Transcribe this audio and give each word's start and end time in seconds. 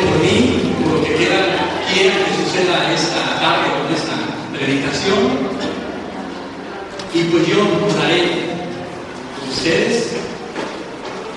Por 0.00 0.18
mí, 0.22 0.74
por 0.82 0.98
lo 0.98 1.04
que 1.04 1.14
quieran, 1.14 1.44
quieran 1.92 2.18
que 2.24 2.44
suceda 2.44 2.92
esta 2.92 3.40
tarde 3.40 3.66
con 3.74 3.86
esta 3.94 4.14
predicación. 4.52 5.48
Y 7.14 7.22
pues 7.24 7.46
yo 7.46 7.58
oraré 7.58 8.48
con 9.38 9.48
ustedes 9.48 10.18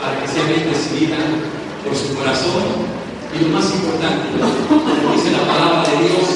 para 0.02 0.20
que 0.20 0.28
sea 0.28 0.44
bien 0.46 0.70
recibida 0.70 1.18
por 1.84 1.96
su 1.96 2.16
corazón. 2.16 2.92
Y 3.34 3.44
lo 3.44 3.50
más 3.50 3.66
importante, 3.72 4.28
como 4.68 5.16
dice 5.16 5.32
la 5.32 5.48
palabra 5.48 5.84
de 5.90 6.08
Dios, 6.08 6.28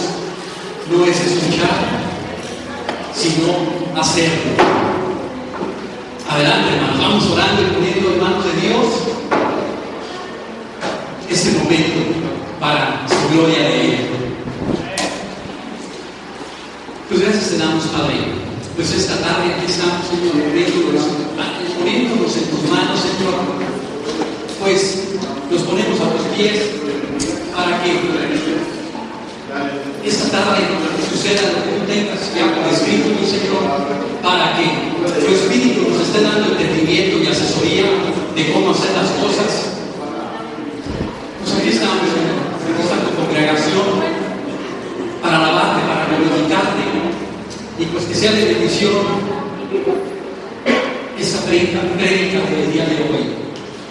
no 0.90 1.03
es 1.03 1.20
escuchar, 1.20 1.76
sino 3.14 4.00
hacerlo. 4.00 4.56
Adelante, 6.30 6.76
hermanos, 6.76 7.00
vamos 7.00 7.31
orando 7.31 7.62
y 7.62 7.66
poniendo 7.66 8.14
en 8.14 8.22
manos 8.22 8.46
de 8.46 8.62
Dios 8.62 8.86
ese 11.30 11.52
momento 11.58 12.16
para 12.66 13.05
su 13.05 13.30
gloria 13.30 13.59
de 13.59 13.75
Él. 13.85 13.97
Pues 17.07 17.22
gracias 17.22 17.49
te 17.52 17.57
damos, 17.57 17.83
Padre. 17.94 18.17
Pues 18.75 18.91
esta 18.91 19.22
tarde 19.22 19.53
aquí 19.53 19.69
estamos, 19.69 20.02
Señor, 20.09 20.33
poniéndonos, 20.33 21.05
poniéndonos 21.77 22.38
en 22.38 22.45
tus 22.49 22.63
manos, 22.66 22.97
Señor. 23.05 23.38
Pues 24.61 24.81
nos 25.52 25.61
ponemos 25.61 25.99
a 26.02 26.09
tus 26.09 26.25
pies 26.33 26.57
para 27.55 27.83
que 27.83 28.02
esta 30.09 30.25
tarde 30.33 30.66
suceda 31.05 31.53
lo 31.53 31.61
que 31.61 31.72
tú 31.77 31.85
tengas 31.85 32.33
ya 32.33 32.50
escrito, 32.73 33.13
Señor, 33.29 33.61
para 34.23 34.57
que 34.57 34.66
tu 35.22 35.28
Espíritu 35.34 35.90
nos 35.91 36.01
esté 36.01 36.22
dando 36.22 36.50
entendimiento 36.50 37.19
y 37.22 37.28
asesoría 37.28 37.85
de 38.35 38.51
cómo 38.51 38.72
hacer 38.72 38.90
las 38.97 39.11
cosas. 39.22 39.69
Pues 41.45 41.57
aquí 41.57 41.69
estamos, 41.69 42.09
Señor, 42.09 42.45
en 42.66 42.81
esta 42.81 42.97
tu 43.06 43.16
congregación, 43.16 44.01
para 45.22 45.38
alabarte, 45.38 45.81
para 45.85 46.05
glorificarte, 46.09 46.84
y 47.78 47.86
pues 47.86 48.06
que 48.06 48.16
sea 48.16 48.31
de 48.31 48.46
bendición 48.46 48.91
esa 51.19 51.41
prédica, 51.46 51.81
prédica 51.97 52.40
del 52.50 52.72
día 52.72 52.86
de 52.86 52.96
hoy. 53.03 53.25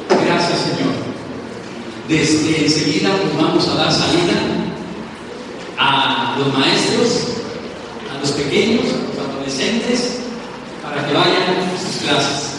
Gracias, 0.08 0.58
Señor. 0.60 0.94
Desde 2.08 2.64
enseguida 2.64 3.10
pues 3.20 3.36
vamos 3.36 3.68
a 3.68 3.74
dar 3.74 3.92
salida 3.92 4.34
a 5.78 6.36
los 6.38 6.58
maestros, 6.58 7.28
a 8.14 8.20
los 8.20 8.30
pequeños, 8.32 8.84
a 8.84 9.18
los 9.18 9.28
adolescentes, 9.30 10.20
para 10.82 11.06
que 11.06 11.12
vayan 11.12 11.42
a 11.42 11.78
sus 11.80 12.02
clases. 12.02 12.50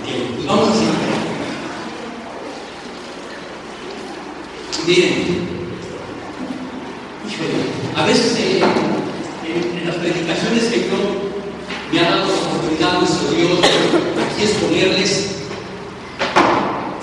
Ok, 0.00 0.06
pues 0.34 0.46
vamos 0.46 0.68
a 0.68 0.72
seguir. 0.72 0.90
Miren, 4.86 5.14
híjole, 7.28 7.58
a 7.94 8.06
veces 8.06 8.34
eh, 8.38 8.60
en, 9.46 9.78
en 9.78 9.86
las 9.86 9.96
predicaciones 9.96 10.64
que 10.64 10.88
yo 10.88 10.96
me 11.92 12.00
ha 12.00 12.10
dado 12.10 12.26
la 12.26 12.34
oportunidad 12.34 12.98
nuestro 12.98 13.30
Dios 13.30 13.60
aquí 13.60 14.42
exponerles, 14.42 15.12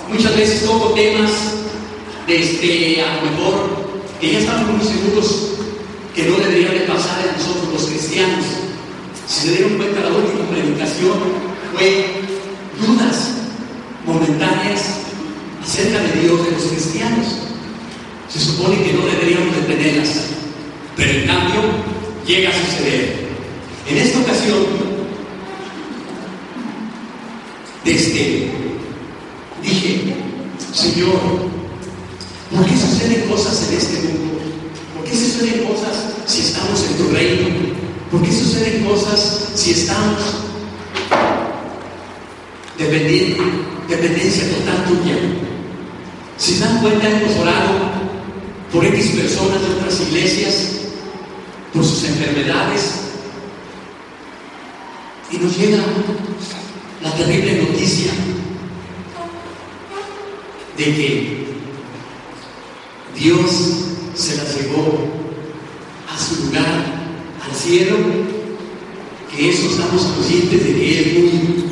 muchas 0.09 0.35
veces 0.35 0.65
toco 0.65 0.89
temas 0.95 1.31
desde 2.27 3.01
a 3.03 3.15
lo 3.15 3.21
mejor 3.31 3.55
que 4.19 4.31
ya 4.33 4.39
estamos 4.39 4.67
muy 4.69 4.85
seguros 4.85 5.51
que 6.13 6.23
no 6.23 6.37
deberían 6.37 6.73
de 6.73 6.79
pasar 6.81 7.25
en 7.25 7.37
nosotros 7.37 7.71
los 7.71 7.85
cristianos. 7.85 8.45
Si 9.27 9.47
se 9.47 9.51
dieron 9.53 9.77
cuenta, 9.77 10.01
la 10.01 10.07
última 10.17 10.49
predicación 10.49 11.13
fue 11.73 12.05
dudas 12.81 13.33
momentáneas 14.05 14.81
acerca 15.63 15.99
de 15.99 16.21
Dios 16.21 16.43
de 16.43 16.51
los 16.51 16.63
cristianos. 16.63 17.27
Se 18.29 18.39
supone 18.41 18.83
que 18.83 18.91
no 18.93 19.05
deberíamos 19.05 19.55
de 19.55 19.61
tenerlas, 19.73 20.25
pero 20.97 21.11
en 21.11 21.27
cambio 21.27 21.61
En 23.89 23.97
esta 23.97 24.19
ocasión, 24.19 24.65
desde 27.85 28.51
dije, 29.63 30.15
Señor, 30.73 31.17
¿por 32.53 32.65
qué 32.65 32.75
suceden 32.75 33.29
cosas 33.29 33.69
en 33.69 33.77
este 33.77 33.99
mundo? 34.09 34.39
¿Por 34.95 35.05
qué 35.05 35.15
suceden 35.15 35.63
cosas 35.63 35.95
si 36.25 36.41
estamos 36.41 36.83
en 36.83 36.97
tu 36.97 37.09
reino? 37.13 37.47
¿Por 38.11 38.21
qué 38.21 38.31
suceden 38.33 38.83
cosas 38.83 39.51
si 39.55 39.71
estamos 39.71 40.19
dependiendo, 42.77 43.43
dependencia 43.87 44.43
total 44.49 44.83
tuya? 44.87 45.15
Si 46.37 46.59
dan 46.59 46.81
cuenta, 46.81 47.09
hemos 47.09 47.33
orado 47.37 47.91
por 48.73 48.85
X 48.85 49.11
personas 49.11 49.61
de 49.61 49.67
otras 49.67 50.01
iglesias, 50.01 50.76
por 51.77 51.85
sus 51.85 52.05
enfermedades, 52.05 53.01
y 55.31 55.37
nos 55.37 55.55
llega 55.55 55.77
la 57.03 57.13
terrible 57.13 57.61
noticia 57.61 58.11
de 60.75 60.83
que 60.83 61.47
Dios 63.15 63.51
se 64.15 64.37
las 64.37 64.55
llevó 64.55 65.07
a 66.11 66.17
su 66.17 66.45
lugar, 66.45 66.83
al 67.47 67.55
cielo, 67.55 67.95
que 69.31 69.49
eso 69.51 69.69
estamos 69.69 70.01
conscientes 70.01 70.65
de 70.65 70.73
que 70.73 70.99
es 70.99 71.13
muy 71.13 71.63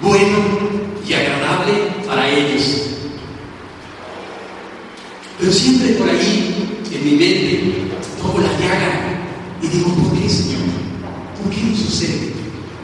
bueno 0.00 0.38
y 1.06 1.12
agradable 1.12 1.72
para 2.06 2.26
ellos. 2.26 2.84
Pero 5.38 5.52
siempre 5.52 5.88
por 5.92 6.08
ahí, 6.08 6.80
en 6.90 7.04
mi 7.04 7.10
mente, 7.10 7.82
pongo 8.22 8.38
la 8.38 8.52
llaga 8.58 9.18
y 9.60 9.68
digo, 9.68 9.88
¿por 9.94 10.18
qué, 10.18 10.28
Señor? 10.28 10.60
¿Por 11.42 11.52
qué 11.52 11.62
nos 11.62 11.78
sucede? 11.78 12.32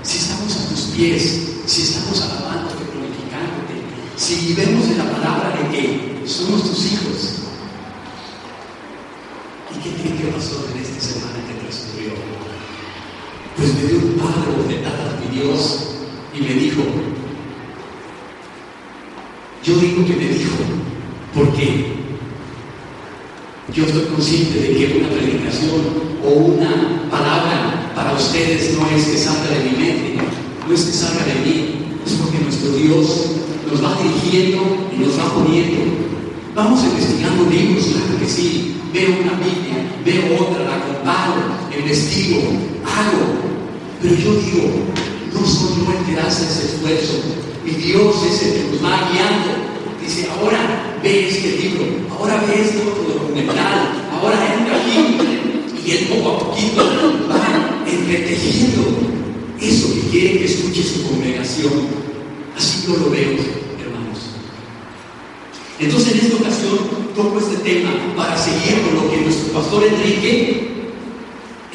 Si 0.02 0.18
estamos 0.18 0.56
a 0.56 0.68
tus 0.68 0.80
pies, 0.96 1.48
si 1.66 1.82
estamos 1.82 2.20
alabándote, 2.22 2.84
glorificándote, 2.92 3.74
si 4.16 4.54
vemos 4.54 4.86
en 4.86 4.98
la 4.98 5.10
palabra 5.10 5.56
de 5.56 5.70
que 5.70 6.28
somos 6.28 6.62
tus 6.62 6.92
hijos, 6.92 7.34
¿y 9.74 9.78
qué 9.82 9.90
tiene 9.90 10.16
que 10.16 10.24
pasar? 10.28 10.56
corazón 10.56 10.76
en 10.76 10.82
esta 10.82 11.00
semana 11.00 11.38
que 11.46 11.54
transcurrió? 11.54 12.12
Pues 13.58 13.74
me 13.74 13.88
dio 13.88 13.98
un 13.98 14.12
par 14.12 14.34
de 14.38 14.62
bofetadas 14.62 15.18
mi 15.20 15.40
Dios 15.40 15.78
y 16.32 16.40
me 16.42 16.60
dijo, 16.60 16.82
yo 19.64 19.74
digo 19.74 20.06
que 20.06 20.14
me 20.14 20.28
dijo, 20.28 20.56
porque 21.34 21.86
yo 23.74 23.84
estoy 23.84 24.02
consciente 24.14 24.60
de 24.60 24.68
que 24.76 24.98
una 25.00 25.08
predicación 25.08 25.80
o 26.24 26.28
una 26.30 27.10
palabra 27.10 27.92
para 27.96 28.12
ustedes 28.12 28.78
no 28.78 28.86
es 28.96 29.06
que 29.06 29.18
salga 29.18 29.50
de 29.50 29.70
mi 29.70 29.76
mente, 29.76 30.18
no 30.68 30.72
es 30.72 30.82
que 30.82 30.92
salga 30.92 31.24
de 31.24 31.34
mí, 31.44 31.96
es 32.06 32.12
porque 32.12 32.38
nuestro 32.38 32.70
Dios 32.70 33.26
nos 33.68 33.84
va 33.84 33.98
dirigiendo 34.00 34.88
y 34.96 35.00
nos 35.00 35.18
va 35.18 35.34
poniendo. 35.34 35.78
Vamos 36.54 36.84
investigando 36.84 37.50
libros, 37.50 37.86
claro 37.86 38.20
que 38.20 38.28
sí. 38.28 38.77
Veo 38.92 39.10
una 39.20 39.34
Biblia, 39.34 39.84
veo 40.02 40.40
otra, 40.40 40.64
la 40.64 40.80
comparo, 40.80 41.42
investigo, 41.76 42.40
hago. 42.84 43.48
Pero 44.00 44.14
yo 44.14 44.32
digo, 44.40 44.68
no 45.34 45.46
soy 45.46 45.84
yo 45.84 45.92
el 45.92 46.06
que 46.06 46.20
hace 46.20 46.44
ese 46.44 46.74
esfuerzo. 46.74 47.20
Mi 47.64 47.72
Dios 47.72 48.16
es 48.24 48.42
el 48.42 48.52
que 48.54 48.68
nos 48.70 48.84
va 48.84 49.10
guiando. 49.10 49.50
Dice, 50.00 50.28
ahora 50.30 50.98
ve 51.02 51.28
este 51.28 51.58
libro, 51.58 51.84
ahora 52.16 52.42
ve 52.46 52.62
este 52.62 52.78
otro 52.78 53.20
documental, 53.20 54.08
ahora 54.10 54.54
entra 54.54 54.76
aquí. 54.80 55.18
Y 55.84 55.90
él 55.90 56.06
poco 56.08 56.30
a 56.30 56.38
poquito 56.40 56.82
va 57.30 57.84
entretejiendo 57.86 59.08
eso 59.60 59.94
que 59.94 60.00
quiere 60.10 60.38
que 60.38 60.44
escuche 60.46 60.82
su 60.82 61.02
congregación. 61.08 61.72
Así 62.56 62.86
yo 62.86 62.96
lo 62.96 63.10
veo. 63.10 63.67
Entonces 65.80 66.12
en 66.12 66.18
esta 66.26 66.36
ocasión 66.36 66.78
toco 67.14 67.38
este 67.38 67.56
tema 67.58 67.90
para 68.16 68.36
seguir 68.36 68.82
con 68.82 68.96
lo 68.96 69.10
que 69.10 69.18
nuestro 69.18 69.52
pastor 69.52 69.84
Enrique 69.84 70.68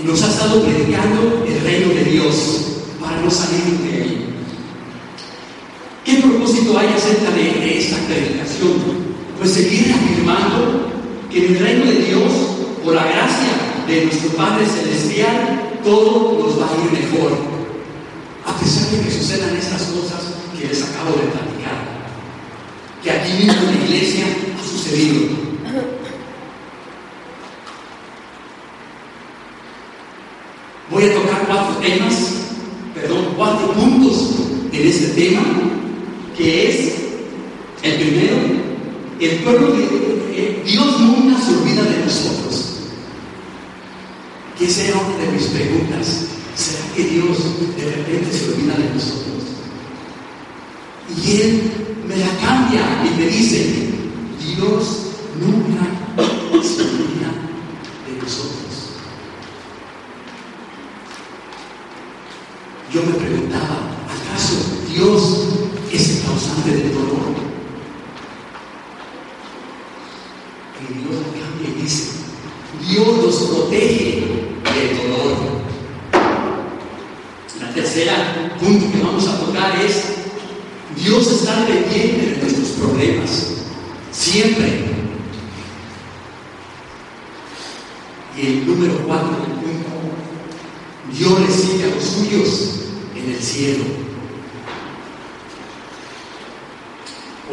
nos 0.03 0.21
ha 0.21 0.27
estado 0.27 0.61
predicando 0.63 1.45
el 1.47 1.61
reino 1.61 1.93
de 1.93 2.03
Dios, 2.03 2.35
para 2.99 3.21
no 3.21 3.31
salir 3.31 3.63
de 3.79 3.93
ahí. 3.93 4.25
¿Qué 6.03 6.15
propósito 6.15 6.77
hay 6.77 6.87
acerca 6.87 7.31
de, 7.31 7.79
esta 7.79 7.97
predicación? 8.07 8.73
Pues 9.39 9.51
seguir 9.51 9.93
afirmando 9.93 10.89
que 11.31 11.45
en 11.45 11.55
el 11.55 11.59
reino 11.59 11.85
de 11.85 12.05
Dios, 12.05 12.31
por 12.83 12.95
la 12.95 13.03
gracia 13.03 13.85
de 13.87 14.05
nuestro 14.05 14.31
Padre 14.31 14.65
Celestial, 14.65 15.79
todo 15.83 16.37
nos 16.39 16.59
va 16.59 16.67
a 16.67 16.85
ir 16.85 16.91
mejor. 16.91 17.31
A 18.45 18.57
pesar 18.59 18.89
de 18.91 19.01
que 19.01 19.11
sucedan 19.11 19.55
estas 19.55 19.83
cosas 19.83 20.35
que 20.57 20.67
les 20.67 20.81
acabo 20.83 21.11
de 21.11 21.31
que 21.31 21.52
aquí 23.23 23.45
mismo 23.45 23.53
en 23.53 23.79
la 23.79 23.85
iglesia 23.85 24.25
ha 24.25 24.67
sucedido. 24.67 25.43
Voy 30.91 31.03
a 31.05 31.13
tocar 31.13 31.47
cuatro 31.47 31.75
temas, 31.77 32.13
perdón, 32.93 33.33
cuatro 33.35 33.71
puntos 33.71 34.35
en 34.71 34.87
este 34.87 35.07
tema 35.21 35.41
que 36.37 36.69
es 36.69 36.93
el 37.83 37.95
primero, 37.95 38.35
el 39.19 39.35
pueblo 39.39 39.71
de 39.73 40.61
Dios 40.65 40.99
nunca 40.99 41.41
se 41.41 41.55
olvida 41.55 41.83
de 41.83 42.05
nosotros. 42.05 42.73
Que 44.57 44.67
será 44.67 44.97
una 44.99 45.17
de 45.17 45.31
mis 45.31 45.47
preguntas. 45.47 46.25
¿Será 46.55 46.93
que 46.95 47.03
Dios 47.03 47.37
de 47.75 47.85
repente 47.85 48.31
se 48.31 48.49
olvida 48.51 48.75
de 48.75 48.93
nosotros? 48.93 49.23
Y 51.09 51.41
Él 51.41 51.71
me 52.07 52.17
la 52.17 52.37
cambia 52.39 52.81
y 53.05 53.19
me 53.19 53.27
dice, 53.27 53.89
Dios 54.39 55.07
nunca 55.39 55.83
se 56.61 56.81
olvida 56.81 57.31
de 58.05 58.21
nosotros. 58.21 58.63
Yo 62.93 63.01
me 63.03 63.13
preguntaba, 63.13 63.91
¿acaso 64.07 64.55
Dios 64.93 65.53
es 65.93 66.09
el 66.09 66.25
causante 66.25 66.71
del 66.71 66.93
dolor. 66.93 67.33
Y 70.81 70.93
Dios 70.93 71.21
cambia 71.23 71.69
y 71.69 71.81
dice, 71.81 72.11
Dios 72.89 73.07
nos 73.17 73.35
protege 73.43 74.23
del 74.63 74.97
dolor. 74.97 75.37
La 77.59 77.73
tercera 77.73 78.57
punto 78.59 78.91
que 78.91 79.03
vamos 79.03 79.27
a 79.27 79.39
tocar 79.39 79.79
es, 79.85 80.22
Dios 80.95 81.31
está 81.31 81.65
pendiente 81.65 82.25
de 82.25 82.37
nuestros 82.41 82.69
problemas, 82.69 83.47
siempre. 84.11 84.93
Y 88.37 88.47
el 88.47 88.67
número 88.67 88.97
cuatro 89.05 89.31
del 89.31 89.51
punto, 89.51 89.89
Dios 91.17 91.47
recibe 91.47 91.83
a 91.83 91.95
los 91.95 92.03
suyos 92.03 92.71
en 93.15 93.31
el 93.31 93.41
cielo. 93.41 93.83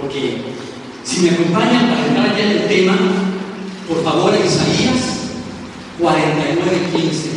Porque 0.01 0.43
si 1.05 1.21
me 1.21 1.31
acompañan 1.31 1.89
para 1.89 2.07
entrar 2.07 2.37
ya 2.37 2.45
en 2.45 2.59
el 2.59 2.69
tema, 2.69 2.97
por 3.89 4.05
favor, 4.05 4.33
Isaías 4.35 5.21
49, 6.01 6.79
15. 6.93 7.31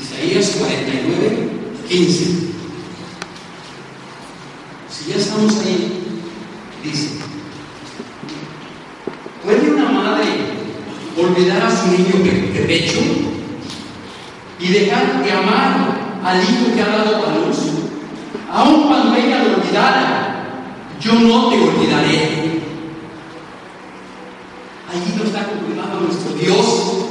Isaías 0.00 0.56
49, 0.58 1.48
15. 1.88 2.52
niño 11.92 12.24
de 12.24 12.60
pecho 12.60 13.00
y 14.58 14.68
dejar 14.68 15.22
de 15.24 15.32
amar 15.32 16.20
al 16.24 16.42
hijo 16.42 16.74
que 16.74 16.82
ha 16.82 16.88
dado 16.88 17.26
a 17.26 17.34
luz, 17.36 17.58
aun 18.50 18.86
cuando 18.86 19.16
ella 19.16 19.44
lo 19.44 19.56
olvidara, 19.56 20.44
yo 21.00 21.14
no 21.14 21.48
te 21.48 21.56
olvidaré. 21.56 22.62
Allí 24.88 25.16
nos 25.16 25.26
está 25.26 25.48
confirmando 25.48 26.00
nuestro 26.00 26.32
Dios 26.34 27.06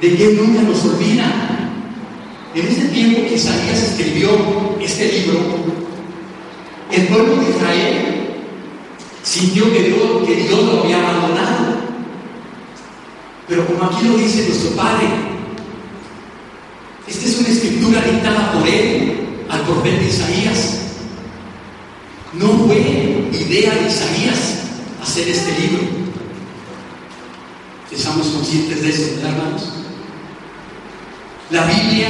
de 0.00 0.16
que 0.16 0.24
Él 0.28 0.36
nunca 0.40 0.62
nos 0.62 0.84
olvida. 0.84 1.24
En 2.54 2.66
ese 2.66 2.88
tiempo 2.88 3.22
que 3.22 3.34
Isaías 3.34 3.82
escribió 3.82 4.28
este 4.78 5.10
libro, 5.10 5.40
el 6.90 7.08
pueblo 7.08 7.36
de 7.36 7.50
Israel 7.50 8.12
sintió 9.22 9.72
que 9.72 9.82
Dios, 9.84 10.26
que 10.26 10.34
Dios 10.36 10.62
lo 10.62 10.82
había 10.82 10.98
abandonado. 10.98 11.82
Pero 13.52 13.66
como 13.66 13.84
aquí 13.84 14.08
lo 14.08 14.16
dice 14.16 14.48
nuestro 14.48 14.70
Padre, 14.70 15.08
esta 17.06 17.26
es 17.26 17.38
una 17.38 17.48
dictada 18.00 18.52
por 18.52 18.66
él 18.66 19.44
al 19.48 19.60
profeta 19.62 20.02
Isaías. 20.02 20.78
No 22.32 22.48
fue 22.66 23.28
idea 23.32 23.74
de 23.74 23.88
Isaías 23.88 24.60
hacer 25.02 25.28
este 25.28 25.60
libro. 25.60 25.82
Estamos 27.90 28.26
conscientes 28.28 28.82
de 28.82 28.88
eso, 28.88 29.16
¿verdad, 29.16 29.32
hermanos? 29.32 29.68
La 31.50 31.66
Biblia 31.66 32.08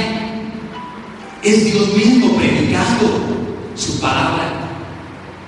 es 1.43 1.65
Dios 1.65 1.93
mismo 1.93 2.37
predicando 2.37 3.19
su 3.75 3.99
palabra. 3.99 4.69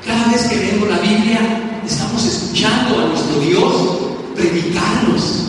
Cada 0.05 0.27
vez 0.27 0.43
que 0.43 0.57
leemos 0.57 0.89
la 0.89 0.99
Biblia, 0.99 1.39
estamos 1.85 2.25
escuchando 2.25 2.99
a 2.99 3.05
nuestro 3.07 3.39
Dios 3.39 3.73
predicarnos 4.35 5.45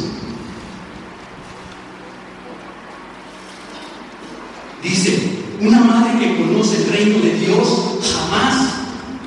Dice, 4.86 5.18
una 5.60 5.80
madre 5.80 6.15
conoce 6.34 6.76
el 6.78 6.88
reino 6.90 7.18
de 7.20 7.34
Dios 7.34 7.68
jamás 8.02 8.70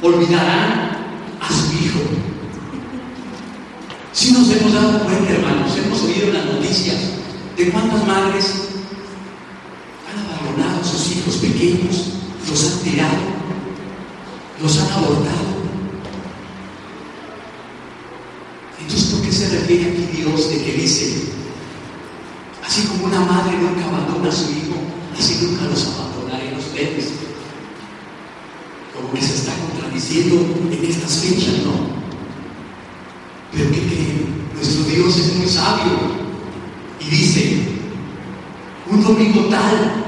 olvidará 0.02 0.98
a 1.40 1.48
su 1.48 1.74
hijo. 1.74 2.00
Si 4.14 4.32
nos 4.32 4.50
hemos 4.52 4.74
dado 4.74 5.00
cuenta, 5.00 5.32
hermanos, 5.32 5.78
hemos 5.78 6.02
oído 6.04 6.34
las 6.34 6.46
noticias 6.46 6.98
de 7.56 7.70
cuántas 7.70 8.06
madres 8.06 8.46
han 10.10 10.26
abandonado 10.26 10.82
a 10.82 10.84
sus 10.84 11.16
hijos 11.16 11.36
pequeños, 11.38 12.14
los 12.50 12.72
han 12.72 12.80
tirado, 12.80 13.20
los 14.62 14.78
han 14.80 14.92
abortado. 14.92 15.60
Entonces, 18.82 19.10
¿por 19.10 19.22
qué 19.22 19.32
se 19.32 19.50
refiere 19.50 19.92
aquí 19.92 20.18
Dios 20.18 20.50
de 20.50 20.64
que 20.64 20.74
dice, 20.74 21.30
así 22.66 22.84
como 22.88 23.06
una 23.06 23.20
madre 23.22 23.58
nunca 23.58 23.86
abandona 23.86 24.30
a 24.30 24.32
su 24.32 24.52
hijo, 24.52 24.76
si 25.20 25.46
nunca 25.46 25.66
los 25.66 25.86
abandonaré 25.88 26.56
Como 28.96 29.12
que 29.14 29.22
se 29.22 29.36
está 29.36 29.52
contradiciendo 29.56 30.36
en 30.72 30.90
estas 30.90 31.18
fechas, 31.18 31.56
¿no? 31.66 31.74
Pero 33.52 33.70
¿qué 33.72 33.82
creen? 33.82 34.48
Nuestro 34.56 34.84
Dios 34.86 35.18
es 35.18 35.36
muy 35.36 35.48
sabio 35.48 35.94
y 37.02 37.10
dice, 37.10 37.60
un 38.90 39.04
domingo 39.04 39.42
tal, 39.50 40.06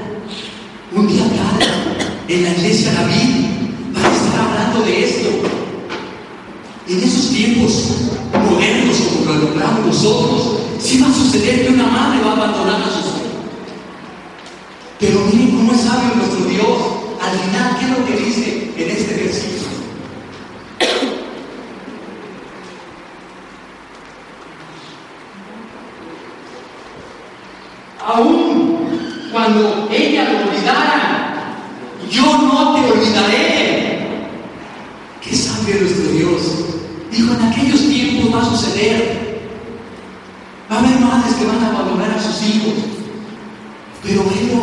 un 0.94 1.08
día 1.08 1.24
tal, 1.24 1.68
en 2.28 2.42
la 2.42 2.50
iglesia 2.52 2.94
David, 2.94 3.46
van 3.92 4.04
a 4.04 4.16
estar 4.16 4.40
hablando 4.40 4.82
de 4.82 5.04
esto. 5.04 5.28
En 6.88 7.02
esos 7.02 7.30
tiempos 7.30 7.88
modernos 8.50 8.96
como 8.96 9.32
lo 9.32 9.40
logramos 9.40 9.86
nosotros, 9.86 10.58
sí 10.80 11.00
va 11.02 11.08
a 11.08 11.12
suceder 11.12 11.66
que 11.66 11.74
una 11.74 11.86
madre 11.86 12.22
va 12.24 12.30
a 12.30 12.36
abandonar 12.36 12.80
a 12.80 12.86
hijos. 12.86 13.01
Pero 15.02 15.18
miren 15.32 15.50
cómo 15.56 15.72
es 15.72 15.80
sabio 15.80 16.14
nuestro 16.14 16.44
Dios. 16.44 16.78
Al 17.20 17.36
final, 17.36 17.76
¿qué 17.76 17.84
es 17.86 17.90
lo 17.90 18.06
que 18.06 18.24
dice 18.24 18.72
en 18.76 18.88
este 18.88 19.14
versículo? 19.24 19.62
Aún 28.06 28.78
cuando 29.32 29.88
ella 29.90 30.30
lo 30.30 30.48
olvidara, 30.48 31.56
yo 32.08 32.22
no 32.22 32.74
te 32.74 32.92
olvidaré. 32.92 34.06
¿Qué 35.20 35.34
sabe 35.34 35.80
nuestro 35.80 36.12
Dios? 36.12 36.42
Dijo, 37.10 37.34
en 37.34 37.42
aquellos 37.42 37.88
tiempos 37.88 38.34
va 38.36 38.42
a 38.42 38.50
suceder. 38.50 39.50
Va 40.70 40.76
a 40.76 40.78
haber 40.78 41.00
madres 41.00 41.34
que 41.34 41.44
van 41.44 41.64
a 41.64 41.70
abandonar 41.70 42.10
a 42.12 42.22
sus 42.22 42.40
hijos. 42.48 42.74
Pero 44.02 44.20
él 44.22 44.50
lo, 44.50 44.62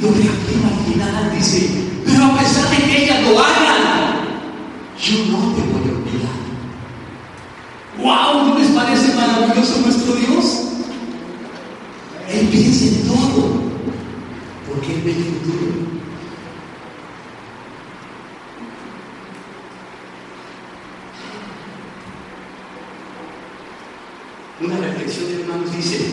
lo 0.00 0.14
reafirma 0.14 0.68
al 0.68 0.92
final, 0.92 1.32
dice, 1.36 1.70
pero 2.06 2.24
a 2.24 2.38
pesar 2.38 2.70
de 2.70 2.76
que 2.84 3.04
ellas 3.04 3.22
lo 3.22 3.36
hagan, 3.40 4.20
yo 4.96 5.18
no 5.24 5.38
te 5.54 5.62
voy 5.62 5.88
a 5.88 5.98
olvidar. 5.98 6.36
¡Wow! 7.98 8.46
¿No 8.46 8.58
les 8.60 8.68
parece 8.68 9.12
maravilloso 9.14 9.80
nuestro 9.80 10.14
Dios? 10.14 10.68
Él 12.32 12.46
piensa 12.46 12.84
en 12.84 13.08
todo, 13.08 13.60
porque 14.68 14.94
Él 14.94 15.02
ve 15.04 15.10
el 15.10 15.24
futuro. 15.24 15.90
Una 24.60 24.76
reflexión 24.76 25.26
de 25.26 25.40
hermanos 25.40 25.76
dice, 25.76 26.12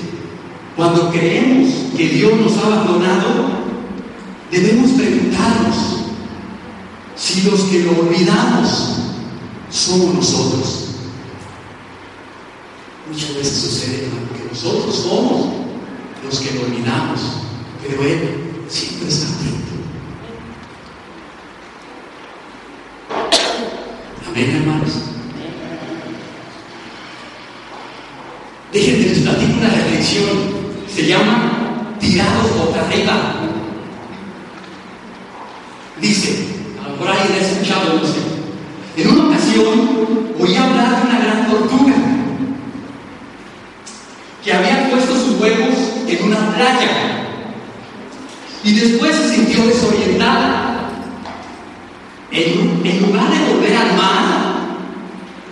cuando 0.77 1.09
creemos 1.09 1.73
que 1.97 2.07
Dios 2.27 2.41
nos 2.41 2.57
ha 2.57 2.67
abandonado, 2.67 3.47
debemos 4.51 4.91
preguntarnos 4.91 5.75
si 7.15 7.43
los 7.43 7.61
que 7.61 7.83
lo 7.83 7.91
olvidamos 8.01 8.95
somos 9.69 10.15
nosotros. 10.15 10.87
Muchas 13.09 13.33
veces 13.33 13.57
sucede, 13.57 14.09
que 14.35 14.49
nosotros 14.51 14.93
somos 14.93 15.53
los 16.25 16.39
que 16.41 16.55
lo 16.55 16.65
olvidamos, 16.65 17.21
pero 17.81 18.03
Él 18.03 18.65
siempre 18.67 19.07
está 19.07 19.27
atento. 19.27 19.73
Amén, 24.27 24.55
hermanos. 24.57 24.91
Déjenme 28.73 29.05
les 29.05 29.19
platico 29.19 29.53
una 29.59 29.69
reflexión. 29.69 30.57
Se 30.93 31.05
llama 31.05 31.56
Tirados 31.99 32.57
boca 32.57 32.81
arriba. 32.85 33.13
Dice, 35.99 36.47
a 36.79 36.87
lo 36.87 36.93
mejor 36.93 37.09
alguien 37.09 37.39
ha 37.39 37.45
escuchado, 37.45 37.93
no 37.95 38.03
sé. 38.03 38.19
En 38.97 39.09
una 39.09 39.29
ocasión 39.29 39.65
oí 40.39 40.55
hablar 40.55 40.95
de 40.95 41.09
una 41.09 41.19
gran 41.19 41.49
tortuga 41.49 41.93
que 44.43 44.53
había 44.53 44.89
puesto 44.89 45.13
sus 45.13 45.39
huevos 45.41 45.75
en 46.07 46.23
una 46.23 46.55
playa 46.55 47.17
y 48.63 48.73
después 48.73 49.15
se 49.15 49.35
sintió 49.35 49.65
desorientada. 49.65 50.89
En, 52.31 52.81
en 52.85 53.01
lugar 53.01 53.29
de 53.31 53.53
volver 53.53 53.75
al 53.75 53.93
mar, 53.95 54.37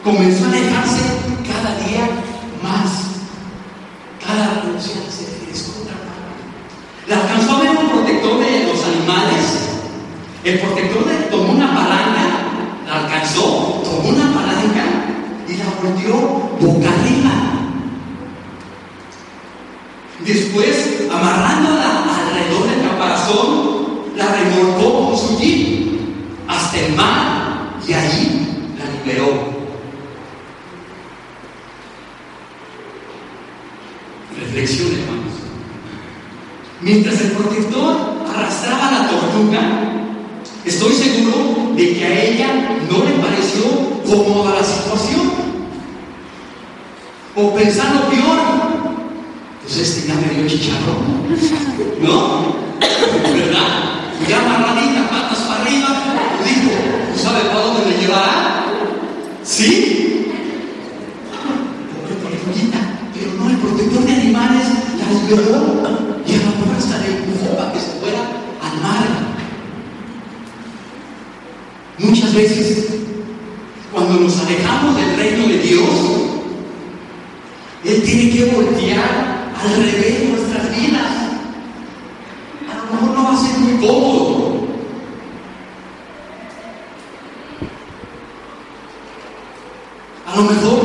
comenzó 0.03 0.45
a 0.45 0.47
alejarse 0.49 1.01
cada 1.47 1.75
día 1.87 2.07
más. 2.61 3.05
Cada 4.25 4.63
noche 4.63 4.99
se 5.09 5.45
descontra 5.45 5.93
La 7.07 7.21
alcanzó 7.21 7.57
a 7.57 7.59
ver 7.61 7.69
un 7.71 7.89
protector 7.89 8.39
de 8.39 8.63
los 8.65 8.83
animales. 8.83 9.69
El 10.43 10.59
protector 10.59 11.05
de- 11.05 11.15
tomó 11.29 11.53
una 11.53 11.67
palanca, 11.73 12.23
la 12.87 12.95
alcanzó, 13.03 13.81
tomó 13.83 14.09
una 14.09 14.33
palanca 14.33 14.83
y 15.47 15.53
la 15.57 15.65
volteó 15.81 16.15
boca 16.59 16.89
arriba. 16.89 17.31
Después, 20.25 21.03
amarrándola 21.11 22.05
alrededor 22.15 22.69
del 22.69 22.89
caparazón, 22.89 23.75
la 24.15 24.25
remolcó 24.27 25.07
con 25.09 25.17
su 25.17 25.37
jeep 25.39 25.99
hasta 26.47 26.79
el 26.79 26.93
mar 26.95 27.77
y 27.87 27.93
ahí 27.93 28.73
la 28.79 28.85
liberó. 29.13 29.53
Reflexión, 34.39 34.87
hermanos. 34.87 35.33
Mientras 36.81 37.21
el 37.21 37.31
protector 37.31 37.95
arrastraba 38.35 38.87
a 38.89 38.91
la 38.91 39.09
tortuga, 39.09 39.61
estoy 40.65 40.93
seguro 40.93 41.73
de 41.75 41.93
que 41.95 42.05
a 42.05 42.23
ella 42.23 42.77
no 42.89 43.03
le 43.05 43.11
pareció 43.21 43.63
cómoda 44.05 44.55
la 44.55 44.63
situación. 44.63 45.31
O 47.65 47.67
pensando 47.67 48.09
peor, 48.09 48.37
pues 49.63 49.77
este 49.77 50.07
ya 50.07 50.13
me 50.13 50.35
dio 50.35 50.47
chicharrón. 50.47 51.25
¿No? 51.99 52.55
¿Verdad? 52.79 53.69
Ya 54.29 54.39
amarradita, 54.39 55.09
patas 55.09 55.39
para 55.39 55.61
arriba, 55.63 55.89
dijo, 56.43 56.71
¿tú 57.11 57.19
sabes 57.19 57.45
para 57.45 57.61
dónde 57.61 57.85
me 57.89 57.97
llevará? 58.01 58.65
¿Sí? 59.43 60.31
Pobre 62.05 62.37
pero 63.15 63.33
no, 63.33 63.49
el 63.49 63.57
protector 63.57 64.05
de 64.05 64.13
animales 64.13 64.67
la 64.99 65.21
liberó 65.21 66.21
y 66.27 66.33
a 66.33 66.37
lo 66.37 66.43
mejor 66.43 66.75
hasta 66.77 66.97
le 66.99 67.07
empujó 67.17 67.57
para 67.57 67.73
que 67.73 67.79
se 67.79 67.91
fuera 67.99 68.19
al 68.61 68.81
mar. 68.83 69.07
Muchas 71.97 72.31
veces, 72.35 72.87
cuando 73.91 74.19
nos 74.19 74.37
alejamos 74.37 74.95
del 74.97 75.17
reino 75.17 75.47
de 75.47 75.57
Dios, 75.59 76.25
Él 77.85 78.01
tiene 78.01 78.31
que 78.31 78.45
voltear 78.45 79.53
al 79.61 79.75
revés 79.75 80.29
nuestras 80.29 80.75
vidas. 80.75 81.11
A 82.67 82.77
lo 82.77 82.83
mejor 82.91 83.15
no 83.15 83.23
va 83.23 83.33
a 83.33 83.37
ser 83.37 83.59
muy 83.59 83.87
cómodo. 83.87 84.65
A 90.25 90.35
lo 90.35 90.43
mejor 90.43 90.81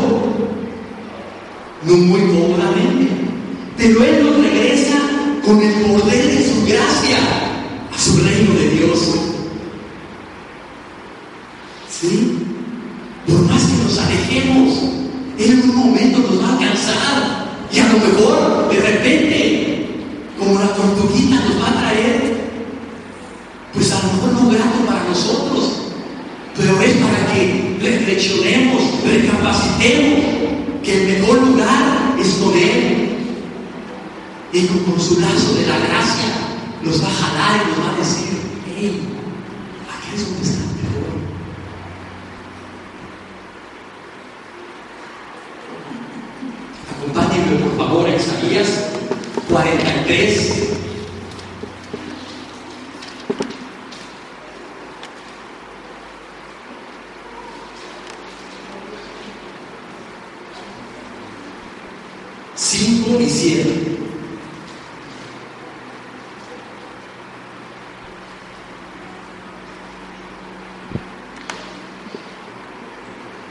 no 1.86 1.96
muy 1.96 2.20
cómodamente, 2.20 3.08
pero 3.78 4.04
Él 4.04 4.22
nos 4.22 4.44
regresa 4.44 4.98
con 5.42 5.62
el 5.62 5.72
poder 5.86 6.26
de 6.26 6.52
su 6.52 6.66
gracia 6.66 7.18
a 7.92 7.98
su 7.98 8.18
reino 8.18 8.52
de 8.52 8.68
Dios. 8.68 9.14
¿Sí? 11.88 12.38
Por 13.26 13.40
más 13.46 13.62
que 13.64 13.82
nos 13.82 13.98
alejemos, 13.98 14.74
Él 15.38 15.62
nos 16.22 16.42
va 16.42 16.48
a 16.48 16.52
alcanzar 16.52 17.46
y 17.72 17.78
a 17.78 17.88
lo 17.92 17.98
mejor 17.98 18.68
de 18.70 18.80
repente, 18.80 19.86
como 20.38 20.58
la 20.58 20.68
tortuguita 20.74 21.36
nos 21.36 21.62
va 21.62 21.68
a 21.68 21.80
traer, 21.80 22.40
pues 23.72 23.92
a 23.92 24.02
lo 24.02 24.12
mejor 24.12 24.32
no 24.32 24.50
grato 24.50 24.86
para 24.86 25.04
nosotros, 25.04 25.80
pero 26.56 26.80
es 26.80 26.94
para 26.94 27.32
que 27.32 27.78
reflexionemos, 27.80 28.82
recapacitemos 29.04 30.20
que 30.82 30.96
el 30.96 31.20
mejor 31.20 31.42
lugar 31.42 32.16
es 32.18 32.28
con 32.34 32.54
Él. 32.54 33.06
Y 34.52 34.66
con, 34.66 35.00
su 35.00 35.20
lazo 35.20 35.54
de 35.54 35.66
la 35.66 35.78
gracia 35.78 36.32
nos 36.82 37.00
va 37.00 37.06
a 37.06 37.10
jalar 37.10 37.62
y 37.62 37.70
nos 37.70 37.86
va 37.86 37.94
a 37.94 37.98
decir, 37.98 38.36
hey, 38.66 39.00
aquí 39.88 40.16
es 40.16 40.24
donde 40.24 40.42
está 40.42 40.58
el. 40.58 41.10
Acompáñenme 46.96 47.64
por 47.64 47.76
favor 47.76 48.08
a 48.08 48.14
Isaías 48.60 48.90
43. 49.48 50.70
Cinco 62.54 63.20
y 63.20 63.28
siete. 63.28 63.96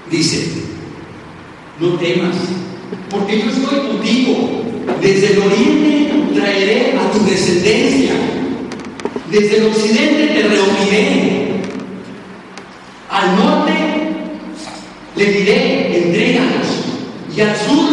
Dice, 0.10 0.52
no, 1.80 1.90
temas, 2.00 2.36
porque 3.10 3.40
yo 3.40 3.50
estoy 3.50 3.88
contigo. 3.88 4.60
Desde 5.02 5.34
el 5.34 5.40
oriente 5.40 6.34
traeré 6.34 6.98
a 6.98 7.12
tu 7.12 7.24
descendencia. 7.24 8.12
Desde 9.32 9.58
el 9.58 9.66
occidente 9.68 10.28
te 10.28 10.48
reuniré. 10.48 11.62
Al 13.10 13.36
norte 13.36 13.74
le 15.16 15.26
diré, 15.26 16.06
entréganos. 16.06 16.68
Y 17.36 17.42
al 17.42 17.56
sur, 17.56 17.90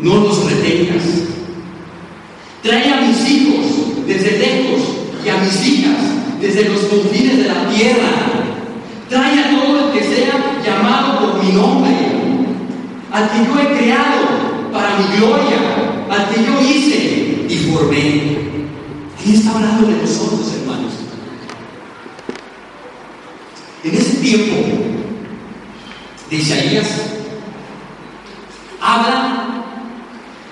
no 0.00 0.16
los 0.16 0.50
retengas. 0.50 1.04
Trae 2.62 2.92
a 2.92 3.00
mis 3.02 3.30
hijos 3.30 4.06
desde 4.06 4.38
lejos 4.38 4.82
y 5.24 5.28
a 5.28 5.36
mis 5.38 5.66
hijas 5.66 6.16
desde 6.40 6.68
los 6.68 6.80
confines 6.82 7.38
de 7.38 7.48
la 7.48 7.68
tierra. 7.68 8.08
Trae 9.08 9.38
a 9.38 9.50
todo 9.50 9.86
el 9.86 9.92
que 9.98 10.04
sea 10.04 10.60
llamado 10.64 11.20
por 11.20 11.44
mi 11.44 11.52
nombre, 11.52 11.92
al 13.12 13.30
que 13.30 13.38
yo 13.38 13.60
he 13.60 13.78
creado 13.78 14.70
para 14.72 14.96
mi 14.98 15.16
gloria, 15.16 15.58
al 16.10 16.28
que 16.28 16.42
yo 16.42 16.60
hice 16.60 17.46
y 17.48 17.72
formé. 17.72 18.36
Ahí 19.18 19.34
está 19.34 19.52
hablando 19.52 19.86
de 19.86 20.02
nosotros, 20.02 20.52
hermanos. 20.60 20.92
En 23.84 23.94
ese 23.94 24.16
tiempo 24.16 24.56
de 26.30 26.36
Isaías, 26.36 26.86
habla 28.80 29.64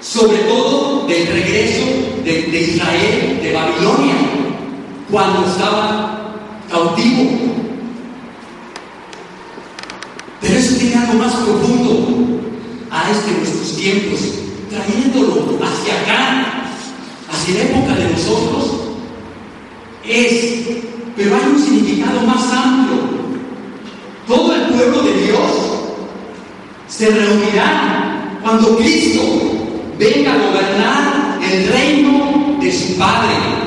sobre 0.01 0.39
todo 0.39 1.07
del 1.07 1.27
regreso 1.27 1.85
de, 2.25 2.43
de 2.43 2.61
Israel 2.61 3.41
de 3.43 3.53
Babilonia 3.53 4.15
cuando 5.15 5.47
estaba 5.47 6.35
cautivo. 6.69 7.23
Pero 10.41 10.55
eso 10.59 10.75
tiene 10.77 10.97
algo 10.97 11.15
más 11.15 11.33
profundo 11.35 12.41
a 12.91 13.11
este 13.13 13.31
nuestros 13.31 13.77
tiempos, 13.77 14.21
trayéndolo 14.69 15.57
hacia 15.63 16.01
acá, 16.01 16.65
hacia 17.31 17.55
la 17.55 17.61
época 17.63 17.95
de 17.95 18.11
nosotros. 18.11 18.81
Es, 20.05 20.83
pero 21.17 21.37
hay 21.37 21.43
un 21.49 21.63
significado 21.63 22.21
más 22.23 22.53
amplio. 22.53 22.99
Todo 24.27 24.53
el 24.53 24.63
pueblo 24.63 25.03
de 25.03 25.27
Dios 25.27 25.41
se 26.89 27.09
reunirá 27.11 28.41
cuando 28.43 28.77
Cristo 28.79 29.23
venga 29.97 30.33
a 30.33 30.39
gobernar 30.39 31.39
el 31.41 31.69
reino 31.69 32.59
de 32.61 32.73
su 32.73 32.99
Padre. 32.99 33.65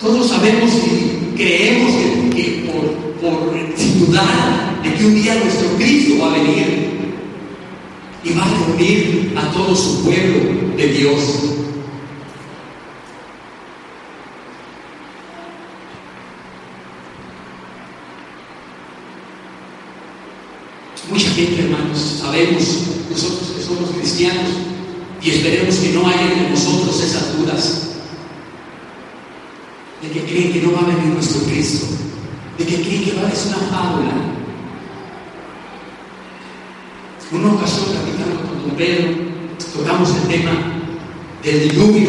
Todos 0.00 0.28
sabemos 0.28 0.70
y 0.74 1.36
creemos 1.36 1.92
que, 2.34 2.70
por, 2.70 3.06
dudar 3.98 4.82
de 4.82 4.94
que 4.94 5.06
un 5.06 5.14
día 5.14 5.34
nuestro 5.36 5.68
Cristo 5.76 6.22
va 6.22 6.34
a 6.34 6.38
venir 6.38 6.90
y 8.22 8.30
va 8.34 8.44
a 8.44 8.48
reunir 8.48 9.34
a 9.36 9.50
todo 9.52 9.74
su 9.74 10.04
pueblo 10.04 10.76
de 10.76 10.86
Dios. 10.88 11.20
Mucha 21.10 21.30
gente, 21.30 21.62
hermanos, 21.62 22.18
sabemos, 22.20 22.62
nosotros 23.10 23.52
que 23.56 23.62
somos 23.62 23.90
cristianos, 23.90 24.50
y 25.22 25.30
esperemos 25.30 25.74
que 25.76 25.88
no 25.90 26.06
haya 26.06 26.22
entre 26.22 26.50
nosotros 26.50 27.02
esas 27.02 27.36
dudas 27.38 27.85
que 30.16 30.24
creen 30.24 30.52
que 30.52 30.62
no 30.62 30.72
va 30.72 30.80
a 30.80 30.96
venir 30.96 31.12
nuestro 31.12 31.42
Cristo, 31.42 31.86
de 32.56 32.64
que 32.64 32.80
creen 32.80 33.04
que 33.04 33.12
va 33.12 33.28
a 33.28 33.34
ser 33.34 33.54
una 33.54 33.66
fábula. 33.66 34.12
Una 37.32 37.52
ocasión 37.52 37.86
platicando 37.90 38.48
con 38.48 38.62
don 38.62 38.76
Pedro, 38.76 39.12
tocamos 39.74 40.10
el 40.16 40.28
tema 40.28 40.52
del 41.42 41.68
diluvio. 41.68 42.08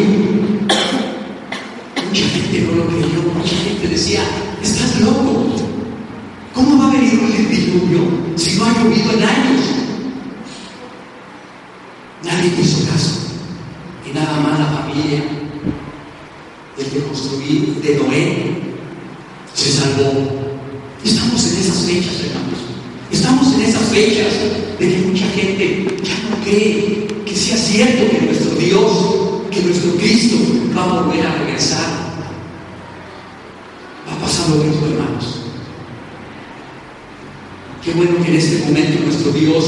Mucha 2.08 2.28
gente 2.30 2.62
no 2.62 2.76
lo 2.78 2.88
creyó, 2.88 3.22
mucha 3.36 3.56
gente 3.56 3.88
decía, 3.90 4.22
estás 4.62 5.02
loco, 5.02 5.48
¿cómo 6.54 6.78
va 6.78 6.88
a 6.88 6.92
venir 6.94 7.20
el 7.36 7.50
diluvio 7.50 8.00
si 8.36 8.58
no 8.58 8.66
ha 8.66 8.74
llovido 8.74 9.12
en 9.12 9.24
años? 9.24 9.66
Nadie 12.24 12.54
hizo 12.62 12.90
caso. 12.90 13.20
Y 14.10 14.14
nada 14.14 14.40
más 14.40 14.60
la 14.60 14.66
familia 14.68 15.37
de 17.82 17.96
Noé 17.96 18.62
se 19.54 19.72
salvó. 19.72 20.12
Estamos 21.04 21.52
en 21.52 21.58
esas 21.62 21.78
fechas, 21.86 22.14
hermanos. 22.26 22.60
Estamos 23.12 23.54
en 23.56 23.62
esas 23.62 23.84
fechas 23.90 24.34
de 24.80 24.88
que 24.88 24.98
mucha 25.08 25.26
gente 25.30 25.88
ya 26.04 26.30
no 26.30 26.44
cree 26.44 27.08
que 27.26 27.36
sea 27.36 27.58
cierto 27.58 28.10
que 28.12 28.26
nuestro 28.26 28.52
Dios, 28.56 28.92
que 29.50 29.62
nuestro 29.62 29.96
Cristo 29.96 30.38
va 30.78 30.84
a 30.84 31.02
volver 31.02 31.26
a 31.26 31.38
regresar. 31.44 31.90
Va 34.08 34.14
a 34.14 34.20
pasar 34.20 34.46
hermanos. 34.52 35.38
Qué 37.84 37.94
bueno 37.94 38.24
que 38.24 38.30
en 38.30 38.36
este 38.36 38.66
momento 38.66 39.04
nuestro 39.06 39.32
Dios 39.32 39.66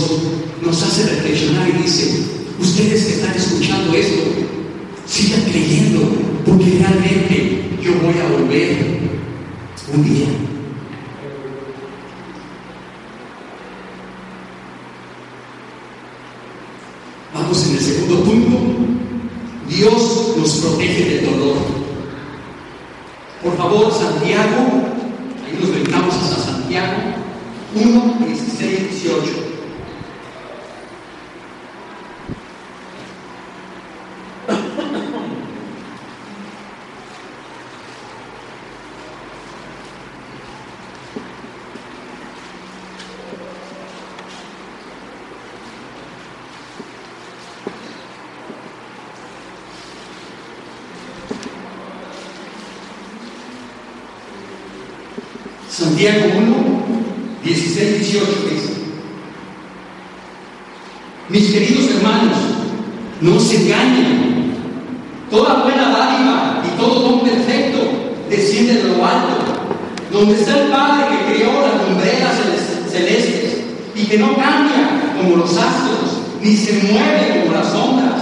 nos 0.61 0.83
hace 0.83 1.15
reflexionar 1.15 1.69
y 1.69 1.83
dice, 1.83 2.21
ustedes 2.59 3.05
que 3.05 3.13
están 3.13 3.33
escuchando 3.33 3.93
esto, 3.95 4.21
sigan 5.07 5.41
creyendo, 5.43 6.28
porque 6.45 6.79
realmente 6.79 7.69
yo 7.81 7.91
voy 8.01 8.15
a 8.19 8.29
volver 8.31 8.99
un 9.93 10.03
día. 10.03 10.27
Vamos 17.33 17.67
en 17.67 17.75
el 17.75 17.79
segundo 17.79 18.23
punto. 18.23 18.57
Dios 19.69 20.35
nos 20.37 20.49
protege 20.57 21.15
del 21.15 21.25
dolor. 21.25 21.57
Por 23.43 23.55
favor, 23.55 23.91
Santiago, 23.91 24.83
ahí 25.45 25.57
nos 25.59 25.71
brincamos 25.71 26.13
hasta 26.15 26.51
Santiago, 26.51 26.97
1, 27.75 28.25
16, 28.27 28.91
18. 28.91 29.49
Santiago 55.79 56.25
1, 56.37 56.55
16, 57.43 57.99
18 57.99 58.25
dice, 58.51 58.73
mis 61.29 61.51
queridos 61.51 61.91
hermanos, 61.91 62.37
no 63.21 63.39
se 63.39 63.63
engañen, 63.63 64.53
toda 65.31 65.63
buena 65.63 65.89
dádiva 65.89 66.63
y 66.65 66.77
todo 66.77 67.01
don 67.01 67.21
perfecto 67.21 67.79
de 68.65 68.83
lo 68.83 69.05
alto, 69.05 69.37
donde 70.11 70.35
está 70.35 70.59
el 70.59 70.69
Padre 70.69 71.05
que 71.09 71.33
creó 71.33 71.61
las 71.61 71.87
lumbreras 71.87 72.35
celestes 72.89 73.57
y 73.95 74.05
que 74.05 74.17
no 74.17 74.35
cambia 74.35 75.13
como 75.17 75.37
los 75.37 75.51
astros, 75.51 76.21
ni 76.41 76.55
se 76.55 76.73
mueve 76.91 77.41
como 77.41 77.55
las 77.55 77.71
sombras. 77.71 78.21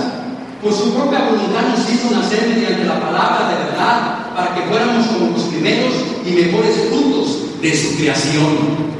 Por 0.61 0.73
su 0.73 0.93
propia 0.93 1.29
voluntad 1.29 1.69
nos 1.69 1.89
hizo 1.89 2.11
nacer 2.11 2.49
mediante 2.49 2.85
la 2.85 2.99
palabra 2.99 3.49
de 3.49 3.65
verdad, 3.65 4.33
para 4.35 4.55
que 4.55 4.61
fuéramos 4.63 5.07
como 5.07 5.31
los 5.31 5.43
primeros 5.43 5.93
y 6.25 6.31
mejores 6.31 6.75
frutos 6.89 7.61
de 7.61 7.77
su 7.77 7.95
creación. 7.95 8.97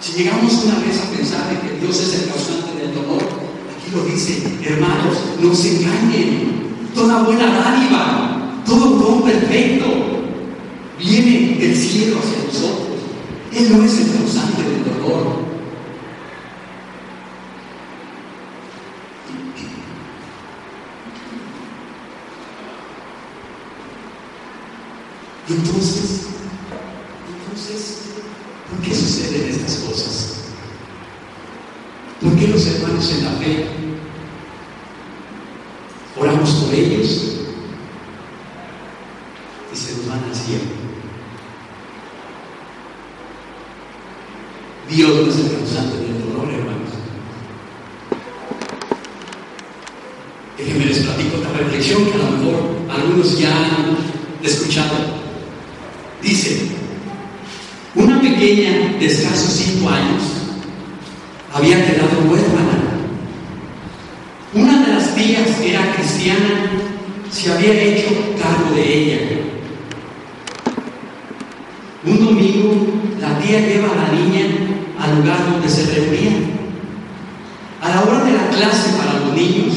Si 0.00 0.12
llegamos 0.14 0.52
una 0.64 0.78
vez 0.80 1.00
a 1.00 1.16
pensar 1.16 1.48
de 1.48 1.60
que 1.60 1.78
Dios 1.80 2.00
es 2.00 2.22
el 2.22 2.28
causante 2.28 2.76
del 2.80 2.94
dolor, 2.94 3.22
aquí 3.22 3.90
lo 3.94 4.04
dice, 4.04 4.42
hermanos, 4.64 5.16
no 5.40 5.54
se 5.54 5.76
engañen. 5.76 6.61
Toda 6.94 7.22
buena 7.22 7.46
dádiva, 7.46 8.62
todo 8.66 8.98
don 8.98 9.22
perfecto, 9.22 9.86
viene 10.98 11.56
del 11.58 11.74
cielo 11.74 12.18
hacia 12.18 12.44
nosotros. 12.44 12.98
Él 13.52 13.76
no 13.76 13.84
es 13.84 13.98
el 13.98 14.12
causante 14.12 14.62
del 14.62 14.84
dolor. 14.84 15.42
Entonces, 25.48 26.26
entonces, 27.28 27.98
¿por 28.70 28.80
qué 28.80 28.94
suceden 28.94 29.50
estas 29.50 29.76
cosas? 29.76 30.34
¿Por 32.20 32.36
qué 32.36 32.46
los 32.48 32.66
hermanos 32.66 33.12
en 33.12 33.24
la 33.24 33.30
fe 33.32 33.81
ellos 36.72 37.36
y 39.72 39.76
se 39.76 39.96
nos 39.96 40.08
van 40.08 40.24
al 40.24 40.34
cielo? 40.34 40.82
Dios 44.90 45.26
no 45.26 45.32
es 45.32 45.38
el 45.38 45.56
causante 45.56 45.96
del 45.98 46.20
dolor, 46.20 46.52
hermanos. 46.52 46.90
Déjenme 50.58 50.84
les 50.84 50.98
platico 50.98 51.36
esta 51.36 51.52
reflexión 51.58 52.04
que 52.04 52.14
a 52.14 52.18
lo 52.18 52.30
mejor 52.36 52.70
algunos 52.90 53.38
ya 53.38 53.56
han 53.56 53.96
escuchado. 54.42 55.22
Dice, 56.22 56.68
una 57.94 58.20
pequeña 58.20 58.96
de 58.98 59.06
escasos 59.06 59.54
cinco 59.54 59.88
años 59.88 60.22
había 61.52 61.84
quedado 61.86 62.30
huérfana. 62.30 62.78
Una 64.54 64.81
era 65.30 65.94
cristiana, 65.94 66.70
se 67.30 67.52
había 67.52 67.72
hecho 67.72 68.08
cargo 68.40 68.74
de 68.74 68.98
ella. 68.98 69.18
Un 72.04 72.24
domingo 72.24 72.86
la 73.20 73.38
tía 73.38 73.60
lleva 73.60 73.92
a 73.92 73.96
la 73.96 74.12
niña 74.12 74.46
al 74.98 75.16
lugar 75.16 75.38
donde 75.50 75.68
se 75.68 75.86
reunían. 75.94 76.50
A 77.80 77.88
la 77.88 78.02
hora 78.02 78.24
de 78.24 78.32
la 78.32 78.48
clase 78.48 78.96
para 78.96 79.20
los 79.20 79.34
niños, 79.34 79.74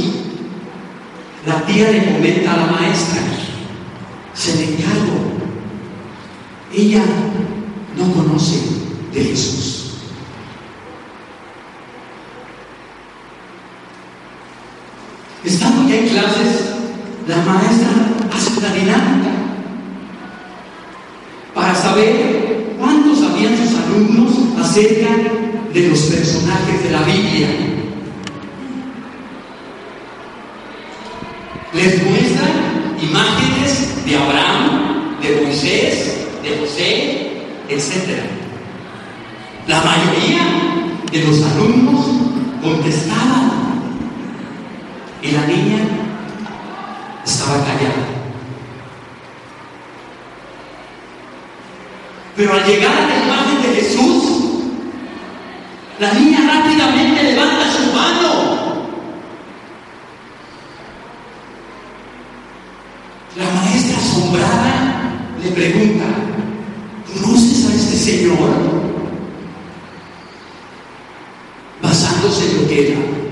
la 1.45 1.63
tía 1.65 1.91
le 1.91 2.05
comenta 2.05 2.53
a 2.53 2.57
la 2.57 2.65
maestra, 2.67 3.21
se 4.33 4.55
le 4.57 4.63
encargo, 4.63 5.35
ella 6.73 7.03
no 7.95 8.11
conoce 8.13 8.59
de 9.13 9.23
Jesús. 9.23 9.74
Estando 15.45 15.87
ya 15.87 15.97
en 15.97 16.07
clases, 16.07 16.73
la 17.27 17.37
maestra 17.37 17.89
hace 18.35 18.59
una 18.59 18.73
dinámica 18.73 19.29
para 21.53 21.75
saber 21.75 22.73
cuántos 22.79 23.19
sabían 23.19 23.55
sus 23.55 23.77
alumnos 23.77 24.33
acerca 24.59 25.09
de 25.71 25.87
los 25.87 25.99
personajes 25.99 26.83
de 26.83 26.89
la 26.89 27.01
Biblia. 27.03 27.47
Les 31.73 32.03
muestra 32.03 32.47
imágenes 33.01 34.05
de 34.05 34.17
Abraham, 34.17 35.19
de 35.21 35.41
Moisés, 35.45 36.27
de 36.41 36.57
José, 36.59 37.43
etc. 37.69 38.23
La 39.67 39.81
mayoría 39.83 40.41
de 41.11 41.23
los 41.23 41.43
alumnos 41.43 42.05
contestaban 42.63 43.64
y 45.25 45.31
la 45.31 45.45
niña 45.47 45.79
estaba 47.25 47.57
callada. 47.65 48.05
Pero 52.35 52.53
al 52.53 52.65
llegar 52.65 52.95
a 52.95 53.07
la 53.07 53.25
imagen 53.25 53.61
de 53.63 53.81
Jesús, 53.81 54.23
la 55.99 56.13
niña 56.13 56.39
rápidamente 56.45 57.23
levanta 57.23 57.71
su 57.71 57.93
mano. 57.93 58.85
La 63.37 63.45
maestra 63.49 63.97
asombrada 63.97 65.11
le 65.41 65.51
pregunta, 65.51 66.05
¿conoces 67.13 67.69
a 67.69 67.73
este 67.73 67.97
señor? 67.97 68.49
Basándose 71.81 72.51
en 72.51 72.61
lo 72.61 72.67
que 72.67 72.91
era, 72.91 73.24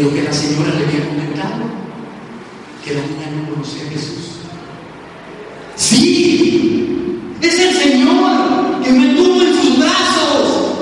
lo 0.00 0.14
que 0.14 0.22
la 0.22 0.32
señora 0.32 0.72
le 0.74 0.86
había 0.86 1.08
comentado, 1.08 1.64
que 2.82 2.94
la 2.94 3.02
niña 3.02 3.30
no 3.36 3.50
conocía 3.50 3.82
a 3.86 3.90
Jesús. 3.90 4.40
Sí, 5.76 7.32
es 7.40 7.58
el 7.58 7.74
Señor 7.74 8.82
que 8.82 8.92
me 8.92 9.14
tuvo 9.14 9.42
en 9.42 9.60
sus 9.60 9.78
brazos 9.78 10.72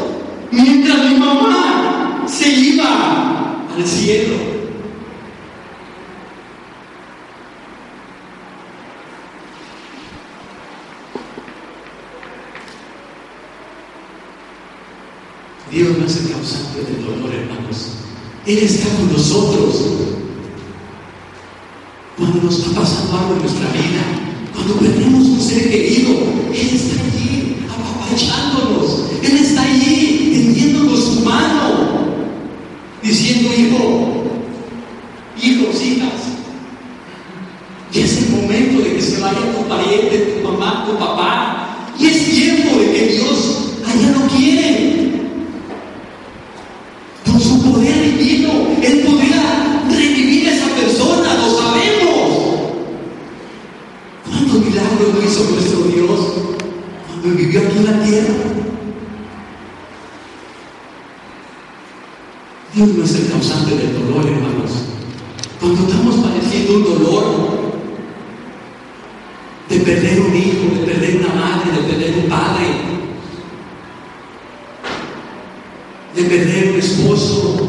mientras 0.52 1.11
mi 1.11 1.18
mamá 1.18 2.24
se 2.28 2.48
iba 2.48 3.64
al 3.76 3.87
cielo. 3.87 4.37
Dios 15.72 15.98
no 15.98 16.07
es 16.07 16.16
el 16.16 16.31
causante 16.33 16.83
del 16.83 17.04
dolor, 17.04 17.35
hermanos. 17.35 17.98
Él 18.48 18.59
está 18.61 18.88
con 18.96 19.08
nosotros. 19.18 19.74
Cuando 22.16 22.42
nos 22.42 22.59
está 22.59 22.81
pasando 22.81 23.18
algo 23.18 23.35
en 23.35 23.42
nuestra 23.42 23.68
vida, 23.72 24.02
cuando 24.54 24.74
perdemos 24.74 25.26
un 25.26 25.40
ser 25.40 25.70
querido, 25.70 26.11
Él 26.52 26.70
está 26.72 27.02
allí 27.02 27.57
apapachándonos. 27.68 29.04
Él 29.22 29.37
está 29.38 29.62
allí 29.62 30.31
tendiéndonos 30.33 31.04
su 31.04 31.20
mano, 31.20 31.68
diciendo, 33.02 33.50
hijo, 33.57 34.24
hijos, 35.42 35.83
hijas, 35.83 36.28
ya 37.92 38.04
es 38.04 38.18
el 38.18 38.31
momento 38.31 38.83
de 38.83 38.94
que 38.94 39.02
se 39.02 39.20
vaya 39.20 39.38
tu 39.57 39.66
pariente, 39.68 40.40
tu 40.40 40.48
mamá, 40.48 40.85
tu 40.87 40.98
papá. 40.98 41.87
Y 41.98 42.07
es 42.07 42.24
tiempo 42.26 42.78
de 42.78 42.92
que 42.92 43.07
Dios 43.14 43.72
allá 43.85 44.11
lo 44.12 44.26
quiere. 44.28 45.11
Con 47.24 47.40
su 47.40 47.62
poder 47.62 48.18
divino, 48.18 48.50
Él 48.83 49.00
podría 49.00 49.83
revivir 49.88 50.48
a 50.48 50.54
esa 50.54 50.66
persona, 50.68 51.35
lo 51.35 51.50
sabemos. 51.57 52.18
¿Cuántos 54.28 54.64
milagros 54.64 55.14
no 55.14 55.24
hizo 55.24 55.50
nuestro 55.50 55.81
Dios 55.85 56.20
cuando 57.09 57.38
vivió 57.38 57.61
aquí 57.61 57.78
en 57.78 57.85
la 57.87 58.04
tierra? 58.04 58.35
Dios 62.74 62.88
no 62.88 63.04
es 63.04 63.14
el 63.14 63.31
causante 63.31 63.74
del 63.74 63.94
dolor, 63.94 64.26
hermanos. 64.26 64.70
Cuando 65.59 65.83
estamos 65.83 66.16
padeciendo 66.16 66.76
un 66.76 66.85
dolor 66.85 67.59
de 69.68 69.81
perder 69.81 70.20
un 70.20 70.35
hijo, 70.35 70.74
de 70.74 70.87
perder 70.87 71.16
una 71.16 71.35
madre, 71.35 71.72
de 71.72 71.88
perder 71.88 72.24
un 72.24 72.31
padre, 72.31 72.66
de 76.14 76.22
perder 76.22 76.70
un 76.72 76.78
esposo, 76.78 77.68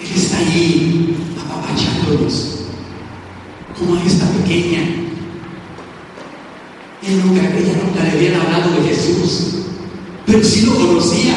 Él 0.00 0.06
está 0.14 0.38
allí 0.38 1.16
apapachándonos, 1.38 2.60
como 3.78 3.96
a 3.96 4.02
esta 4.04 4.26
pequeña. 4.30 4.80
Él 7.06 7.22
nunca, 7.24 7.42
ella 7.42 7.74
nunca 7.84 8.02
le 8.02 8.10
habían 8.10 8.40
hablado 8.40 8.80
de 8.80 8.88
Jesús, 8.88 9.66
pero 10.24 10.42
sí 10.42 10.66
lo 10.66 10.74
conocía. 10.74 11.34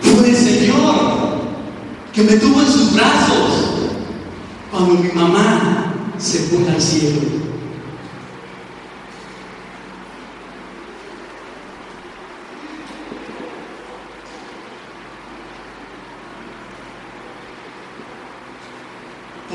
Fue 0.00 0.30
el 0.30 0.36
Señor 0.36 1.42
que 2.12 2.22
me 2.22 2.32
tuvo 2.36 2.60
en 2.62 2.66
sus 2.66 2.94
brazos 2.94 3.74
cuando 4.70 4.94
mi 4.94 5.10
mamá 5.12 5.78
se 6.18 6.38
fue 6.40 6.68
al 6.68 6.82
cielo. 6.82 7.20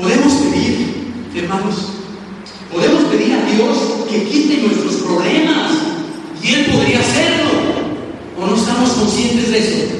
Podemos 0.00 0.32
pedir, 0.32 1.12
podemos 2.72 3.04
pedir 3.04 3.32
a 3.34 3.44
Dios 3.44 3.76
que 4.10 4.24
quite 4.24 4.62
nuestros 4.62 4.94
problemas 5.02 5.72
y 6.42 6.54
Él 6.54 6.66
podría 6.66 7.00
hacerlo. 7.00 7.44
¿O 8.38 8.46
no 8.46 8.56
estamos 8.56 8.90
conscientes 8.90 9.50
de 9.50 9.58
eso? 9.58 9.94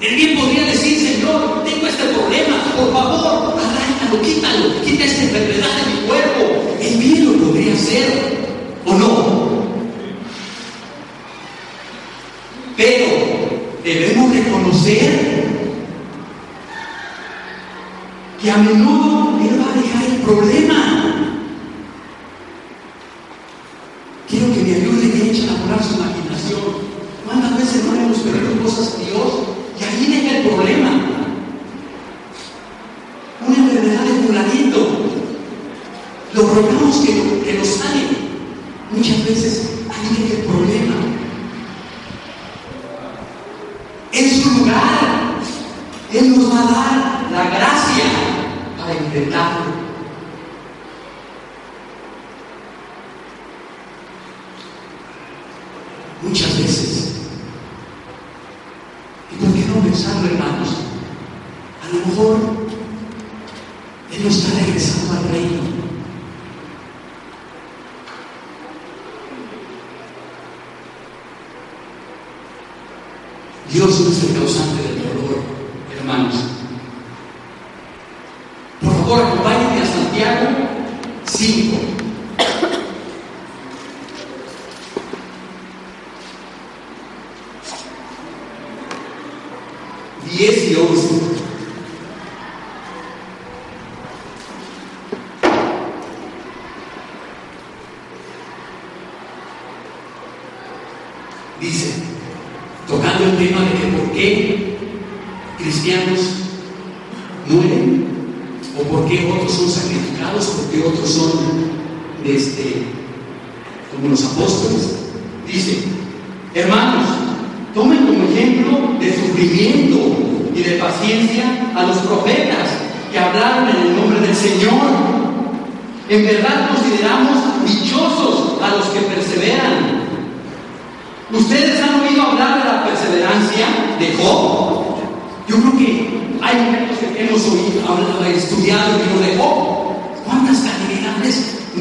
Él 0.00 0.16
bien 0.16 0.38
podría 0.38 0.64
decir, 0.66 0.98
Señor, 0.98 1.62
tengo 1.64 1.86
este 1.86 2.04
problema, 2.04 2.56
por 2.76 2.92
favor, 2.92 3.54
arráncalo, 3.58 4.22
quítalo, 4.22 4.82
quita 4.84 5.04
esta 5.04 5.22
enfermedad 5.22 5.68
de 5.76 5.92
mi 5.92 6.06
cuerpo. 6.06 6.76
Él 6.80 6.98
bien 6.98 7.24
lo 7.24 7.46
podría 7.46 7.72
hacer, 7.72 8.48
¿o 8.84 8.94
no? 8.94 9.42
Pero 12.76 13.06
debemos 13.84 14.34
reconocer 14.34 15.42
que 18.42 18.50
a 18.50 18.56
menudo 18.56 19.31
El 20.00 20.22
problema. 20.22 20.91
Dios 73.72 74.00
es 74.00 74.24
el 74.24 74.34
causante 74.38 74.82
del 74.82 74.98
dolor, 74.98 75.40
hermanos. 75.98 76.34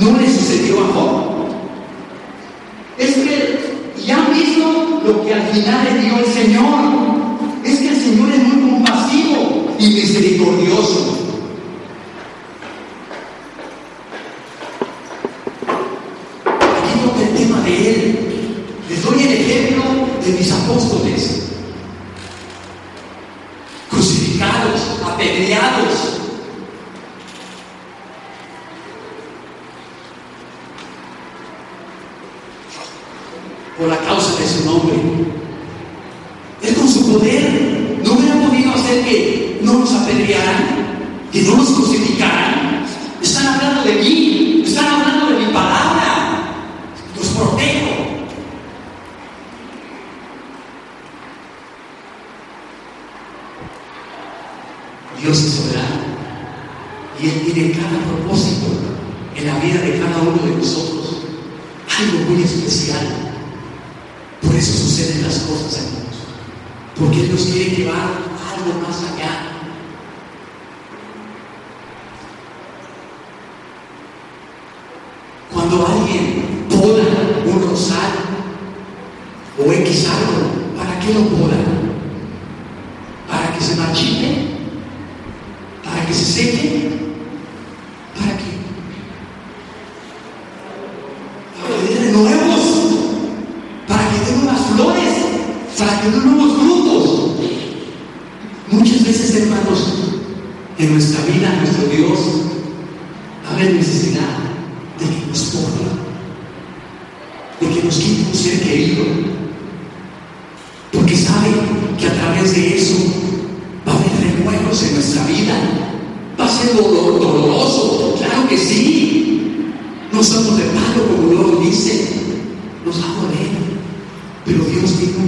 ¿No 0.01 0.17
le 0.17 0.27
sucedió 0.27 0.79
a 0.79 0.87
Job? 0.93 1.40
Cuando 75.71 75.87
alguien 75.87 76.65
poda 76.69 77.03
un 77.45 77.69
rosario 77.69 78.19
o 79.57 79.71
X 79.71 80.05
árbol, 80.09 80.75
¿para 80.77 80.99
qué 80.99 81.13
lo 81.13 81.21
poda? 81.29 81.55
¿Para 83.29 83.53
que 83.53 83.63
se 83.63 83.77
marchite? 83.77 84.47
¿Para 85.81 86.05
que 86.05 86.13
se 86.13 86.25
seque? 86.25 87.00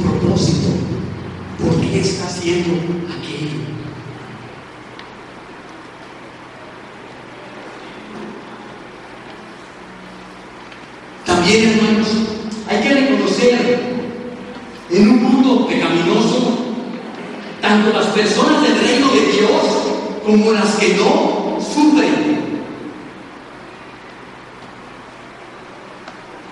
propósito. 0.03 0.69
¿Por 1.61 1.79
qué 1.81 2.01
está 2.01 2.25
haciendo 2.25 2.73
aquello? 2.73 3.63
También, 11.25 11.69
hermanos, 11.69 12.07
hay 12.69 12.81
que 12.81 12.93
reconocer 12.93 13.79
en 14.89 15.09
un 15.09 15.23
mundo 15.23 15.67
pecaminoso, 15.67 16.57
tanto 17.61 17.97
las 17.97 18.07
personas 18.07 18.61
del 18.61 18.79
reino 18.79 19.07
de 19.11 19.31
Dios 19.31 19.83
como 20.25 20.51
las 20.51 20.75
que 20.75 20.95
no 20.95 21.59
sufren. 21.59 22.43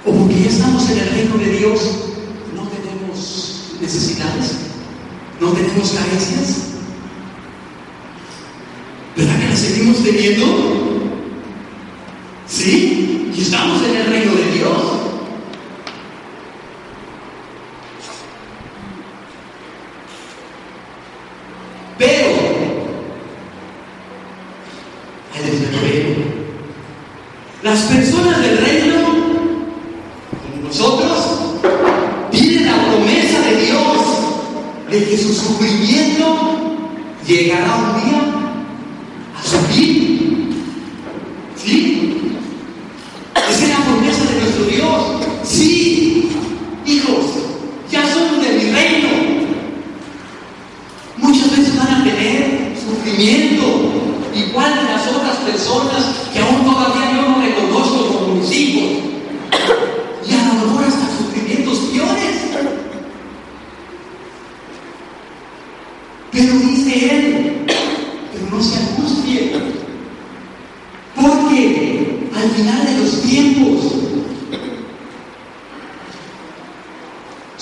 ¿O 0.05 0.11
por 0.11 0.29
qué 0.29 0.47
estamos 0.47 0.89
en 0.89 0.99
el 0.99 1.09
reino 1.09 1.37
de 1.37 1.57
Dios? 1.57 2.10
necesidades? 3.93 4.55
¿No 5.39 5.51
tenemos 5.51 5.91
carencias? 5.91 6.67
¿Verdad 9.17 9.39
que 9.39 9.47
las 9.49 9.59
seguimos 9.59 10.03
teniendo? 10.03 10.45
¿Sí? 12.47 13.31
Y 13.35 13.41
estamos 13.41 13.81
en 13.83 13.95
el 13.95 14.05
reino 14.07 14.33
de 14.33 14.51
Dios. 14.51 14.81
Pero, 21.97 22.29
ahí 25.33 25.41
les 25.45 25.61
las 27.61 27.79
personas 27.81 28.41
del 28.41 28.57
reino 28.57 28.80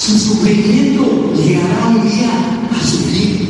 Su 0.10 0.18
sufrimiento 0.18 1.32
llegará 1.36 1.90
un 1.90 2.10
día 2.10 2.32
a 2.72 2.84
su 2.84 2.98
fin. 2.98 3.48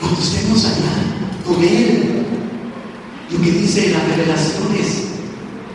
Cuando 0.00 0.20
estemos 0.20 0.64
allá 0.64 1.44
con 1.46 1.62
Él, 1.62 2.26
lo 3.30 3.40
que 3.40 3.52
dice 3.52 3.92
las 3.92 4.02
revelaciones, 4.08 5.04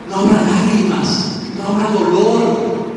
no 0.09 0.15
habrá 0.17 0.41
lágrimas, 0.41 1.39
no 1.57 1.63
habrá 1.69 1.91
dolor. 1.91 2.89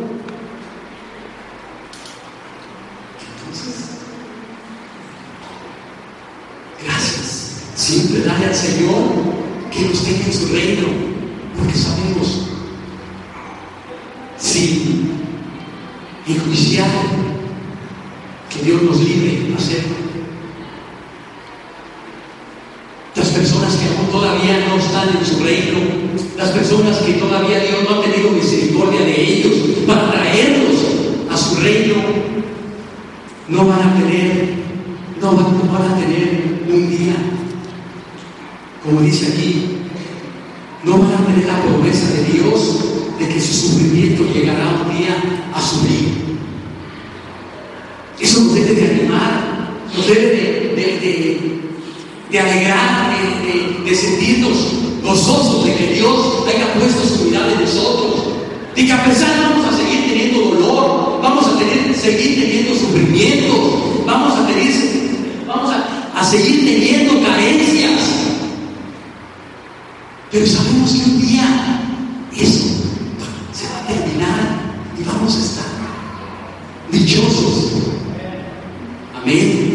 Entonces, 3.39 3.75
gracias. 6.85 7.63
Siempre 7.77 8.23
dale 8.25 8.47
al 8.47 8.55
Señor 8.57 9.05
que 9.71 9.83
nos 9.83 10.03
tenga 10.03 10.27
en 10.27 10.33
su 10.33 10.47
reino, 10.49 10.89
porque 11.57 11.79
sabemos, 11.79 12.49
sí, 14.37 15.13
enjuiciar, 16.27 16.89
que 18.51 18.63
Dios 18.65 18.83
nos 18.83 18.99
libre 19.01 19.49
de 19.49 19.55
hacerlo. 19.55 19.95
Las 23.15 23.29
personas 23.29 23.75
que 23.75 23.87
aún 23.87 24.11
todavía 24.11 24.67
no 24.67 24.77
están 24.77 25.09
en 25.17 25.27
su 25.27 25.45
reino, 25.45 25.79
las 26.37 26.51
personas 26.75 26.99
que 27.03 27.13
todavía 27.15 27.61
Dios 27.61 27.89
no 27.89 27.97
ha 27.97 28.03
tenido 28.03 28.31
misericordia 28.31 29.01
de 29.01 29.23
ellos 29.23 29.55
para 29.87 30.11
traerlos 30.11 30.75
a 31.31 31.37
su 31.37 31.57
reino, 31.61 31.95
no 33.49 33.67
van 33.67 33.81
a 33.81 33.95
tener, 33.95 34.55
no 35.21 35.33
van, 35.33 35.93
a 35.93 35.97
tener 35.97 36.65
un 36.69 36.91
día, 36.91 37.15
como 38.83 39.03
dice 39.03 39.33
aquí, 39.33 39.67
no 40.83 40.99
van 40.99 41.15
a 41.15 41.27
tener 41.27 41.47
la 41.47 41.63
promesa 41.63 42.11
de 42.13 42.25
Dios 42.33 42.85
de 43.19 43.29
que 43.29 43.41
su 43.41 43.69
sufrimiento 43.69 44.25
llegará 44.33 44.83
un 44.83 44.99
día 44.99 45.17
a 45.55 45.61
su 45.61 45.77
fin. 45.81 46.39
Eso 48.19 48.41
nos 48.41 48.55
debe 48.55 48.75
de 48.75 48.91
animar, 48.91 49.71
nos 49.95 50.07
debe 50.07 50.21
de, 50.21 50.73
de, 50.75 50.99
de, 51.01 51.61
de 52.35 52.41
alegrar, 52.41 53.15
de, 53.85 53.95
sentirnos 53.95 54.57
gozosos 55.05 55.67
de 55.67 55.77
que 55.77 55.87
Dios 55.95 56.45
haya 56.49 56.75
puesto 56.75 57.07
su 57.07 57.27
mirada 57.27 57.53
en 57.53 57.61
nosotros, 57.61 58.25
de 58.75 58.85
que 58.85 58.93
a 58.93 59.05
pesar 59.05 59.31
vamos 59.41 59.73
a 59.73 59.77
seguir 59.77 60.09
teniendo 60.09 60.41
dolor, 60.41 61.21
vamos 61.23 61.47
a 61.47 61.59
seguir 61.95 62.41
teniendo 62.41 62.75
sufrimiento, 62.75 64.03
vamos 64.05 64.33
a 66.17 66.25
seguir 66.25 66.65
teniendo 66.65 67.23
carencias, 67.25 68.01
pero 70.33 70.45
sabemos 70.45 70.91
que 70.91 71.05
un 71.05 71.21
día 71.21 71.81
eso 72.37 72.65
se 73.53 73.69
va 73.69 73.79
a 73.79 73.87
terminar 73.87 74.59
y 74.99 75.05
vamos 75.05 75.37
a 75.37 75.39
estar 75.39 75.65
dichosos. 76.91 77.71
Amén. 79.15 79.75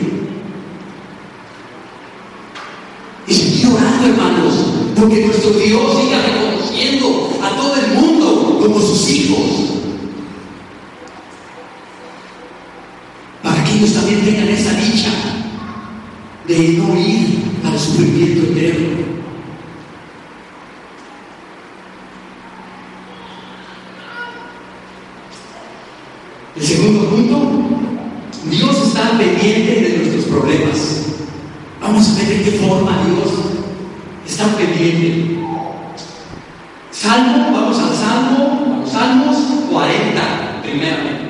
Y 3.28 3.34
seguir 3.34 3.68
orando, 3.68 4.08
hermanos, 4.08 4.54
porque 4.96 5.26
nuestro 5.28 5.52
Dios 5.52 6.02
siga 6.02 6.20
reconociendo 6.22 7.30
a 7.44 7.56
todo 7.56 7.76
el 7.76 7.94
mundo 7.94 8.60
como 8.60 8.80
sus 8.82 9.08
hijos. 9.08 9.46
Para 13.44 13.64
que 13.64 13.74
ellos 13.76 13.94
también 13.94 14.26
tengan 14.26 14.48
esa 14.48 14.74
dicha 14.74 15.12
de 16.48 16.58
no 16.70 16.98
ir 16.98 17.44
al 17.64 17.80
sufrimiento 17.80 18.52
eterno. 18.52 18.98
El 26.56 26.64
segundo 26.64 27.10
punto, 27.10 27.52
Dios 28.50 28.88
está 28.88 29.18
pendiente 29.18 29.82
de 29.82 29.98
nuestros 30.00 30.26
problemas. 30.26 31.06
Vamos 31.80 32.10
a 32.10 32.16
ver 32.16 32.28
de 32.28 32.44
qué 32.44 32.52
forma 32.58 33.06
Dios 33.06 33.32
está 34.28 34.46
pendiente. 34.58 35.38
Salmo, 36.92 37.52
vamos 37.54 37.80
al 37.80 37.96
Salmo, 37.96 38.74
a 38.76 38.80
los 38.80 38.92
Salmos 38.92 39.38
40, 39.72 40.62
primeramente. 40.64 41.30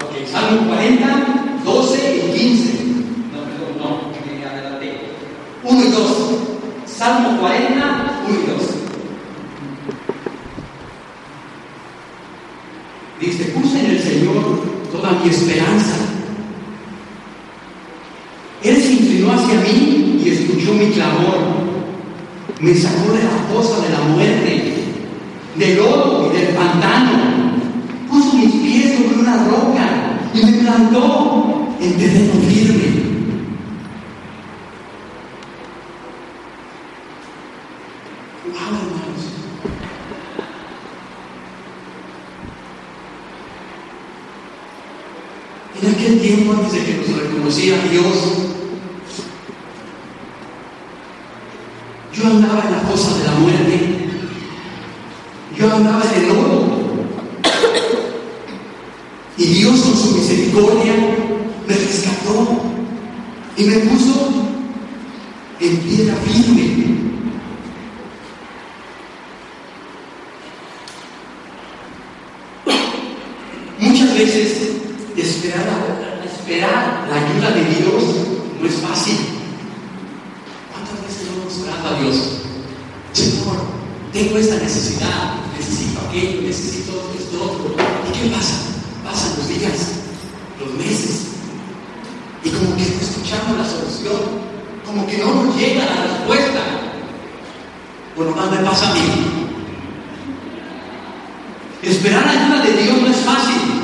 Ok, 0.00 0.14
Salmo 0.30 0.68
40, 0.68 1.62
12 1.64 2.16
y 2.16 2.38
15. 2.38 2.84
No, 3.32 3.38
perdón, 3.44 3.72
no, 3.78 3.88
me 4.26 4.44
adelanté. 4.44 4.88
1 5.64 5.84
y 5.84 5.90
2. 5.90 6.00
Salmo 6.86 7.40
40, 7.40 8.24
1 8.28 8.38
y 8.38 8.50
2. 8.50 8.62
Dice, 13.20 13.44
puse 13.52 13.80
en 13.80 13.90
el 13.90 14.00
Señor 14.00 14.60
toda 14.92 15.12
mi 15.12 15.30
esperanza. 15.30 15.96
Él 18.62 18.76
se 18.82 18.92
inclinó 18.92 19.32
hacia 19.32 19.60
mí 19.60 20.20
y 20.24 20.28
escuchó 20.28 20.74
mi 20.74 20.90
clamor. 20.90 21.58
Me 22.60 22.74
sacó 22.74 23.12
de 23.12 23.22
la 23.22 23.30
fosa 23.52 23.80
de 23.82 23.90
la 23.92 24.00
muerte, 24.00 24.74
del 25.56 25.76
lodo 25.76 26.30
y 26.32 26.36
del 26.36 26.54
pantano. 26.54 27.52
Puso 28.10 28.34
mis 28.34 28.54
pies 28.56 28.98
sobre 28.98 29.20
una 29.20 29.44
roca 29.44 29.98
y 30.34 30.44
me 30.44 30.52
plantó 30.58 31.68
en 31.80 31.98
terreno 31.98 32.32
firme. 32.48 32.88
Wow, 38.46 38.76
hermanos. 38.76 39.24
En 45.80 45.94
aquel 45.94 46.20
tiempo, 46.20 46.52
antes 46.52 46.72
de 46.72 46.84
que 46.84 46.96
nos 46.96 47.22
reconociera 47.22 47.78
Dios, 47.90 48.04
yo 52.12 52.26
andaba 52.26 52.64
en 52.64 52.72
la 52.72 52.80
fosa 52.80 53.16
de 53.16 53.24
la 53.24 53.34
muerte, 53.34 54.08
yo 55.56 55.72
andaba 55.72 56.02
en 56.02 56.20
el 56.20 56.28
lodo, 56.28 56.78
y 59.36 59.44
Dios 59.44 59.80
con 59.80 59.96
su 59.96 60.14
me 60.74 61.74
rescató 61.74 62.60
y 63.56 63.64
me 63.64 63.76
puso 63.78 64.32
en 65.60 65.76
piedra 65.78 66.14
firme. 66.16 66.98
Muchas 73.78 74.18
veces 74.18 74.68
esperar, 75.16 76.20
esperar 76.24 77.06
la 77.08 77.16
ayuda 77.16 77.50
de 77.50 77.64
Dios 77.74 78.02
no 78.60 78.68
es 78.68 78.74
fácil. 78.76 79.16
¿Cuántas 80.72 81.02
veces 81.06 81.28
no 81.28 81.42
hemos 81.42 81.58
orado 81.60 81.96
a 81.96 82.00
Dios? 82.00 82.16
Señor, 83.12 83.56
tengo 84.12 84.38
esta 84.38 84.56
necesidad, 84.56 85.34
necesito 85.56 86.00
aquello, 86.08 86.42
necesito 86.42 86.92
esto, 87.18 87.42
otro. 87.42 87.74
¿Y 88.08 88.18
qué 88.18 88.34
pasa? 88.34 88.56
Pasan 89.04 89.38
los 89.38 89.48
días, 89.48 89.92
los 90.60 90.74
meses, 90.74 91.28
y 92.44 92.50
como 92.50 92.76
que 92.76 92.82
no 92.82 93.00
escuchamos 93.00 93.58
la 93.58 93.64
solución, 93.64 94.20
como 94.84 95.06
que 95.06 95.18
no 95.18 95.44
nos 95.44 95.56
llega 95.56 95.84
la 95.84 96.02
respuesta. 96.02 96.60
Bueno, 98.16 98.34
más 98.36 98.50
me 98.50 98.58
pasa 98.58 98.90
a 98.90 98.94
mí. 98.94 99.00
Esperar 101.82 102.26
la 102.26 102.32
ayuda 102.32 102.64
de 102.64 102.82
Dios 102.82 103.00
no 103.00 103.06
es 103.06 103.16
fácil. 103.18 103.78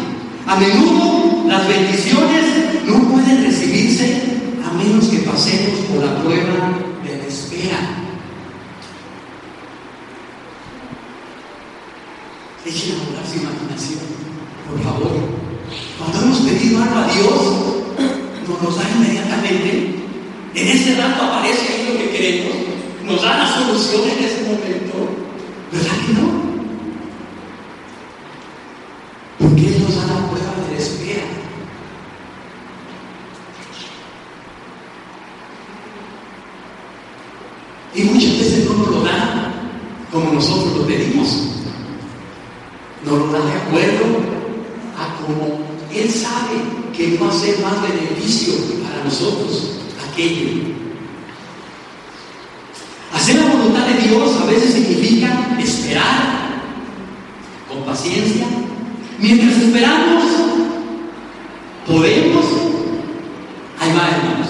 A 0.47 0.57
menudo 0.57 1.45
las 1.47 1.67
bendiciones 1.67 2.85
no 2.87 3.09
pueden 3.09 3.45
recibirse 3.45 4.23
a 4.63 4.73
menos 4.73 5.07
que 5.09 5.19
pasemos 5.19 5.79
por 5.89 6.05
la 6.05 6.23
prueba 6.23 6.79
de 7.03 7.17
la 7.17 7.25
espera. 7.25 7.79
Echen 12.67 12.97
a 12.97 13.05
volar 13.05 13.27
su 13.27 13.39
imaginación, 13.41 14.01
por 14.69 14.83
favor. 14.83 15.13
Cuando 15.99 16.21
hemos 16.21 16.39
pedido 16.41 16.83
algo 16.83 16.99
a 16.99 17.13
Dios, 17.13 17.65
nos 18.49 18.63
lo 18.63 18.71
da 18.71 18.91
inmediatamente. 18.97 19.95
En 20.55 20.69
ese 20.69 20.95
rato 20.97 21.23
aparece 21.25 21.73
ahí 21.73 21.89
lo 21.91 21.99
que 21.99 22.11
queremos. 22.11 22.57
Nos 23.05 23.23
da 23.23 23.39
la 23.39 23.55
solución 23.55 24.03
en 24.11 24.25
ese 24.25 24.43
momento. 24.43 25.09
¿Verdad 25.73 25.97
que 26.07 26.13
no? 26.13 26.45
Y 37.95 38.03
muchas 38.03 38.39
veces 38.39 38.69
no 38.69 38.77
nos 38.77 38.89
lo 38.89 39.03
da 39.03 39.53
como 40.11 40.33
nosotros 40.33 40.77
lo 40.77 40.87
pedimos. 40.87 41.29
Nos 43.05 43.19
lo 43.19 43.27
da 43.33 43.45
de 43.45 43.53
acuerdo 43.53 44.05
a 44.99 45.23
como 45.23 45.59
Él 45.93 46.11
sabe 46.11 46.57
que 46.97 47.19
va 47.19 47.29
a 47.29 47.33
ser 47.33 47.59
más 47.61 47.83
beneficio 47.83 48.55
para 48.83 49.05
nosotros 49.05 49.71
aquello. 50.11 50.75
Hacer 53.13 53.37
la 53.37 53.47
voluntad 53.47 53.87
de 53.87 54.09
Dios 54.09 54.41
a 54.41 54.45
veces 54.47 54.75
significa 54.75 55.57
esperar 55.59 56.45
con 57.69 57.85
paciencia. 57.85 58.47
Mientras 59.19 59.57
esperamos, 59.57 60.25
podemos. 61.87 62.45
Ahí 63.81 63.91
va, 63.91 64.09
hermanos. 64.09 64.49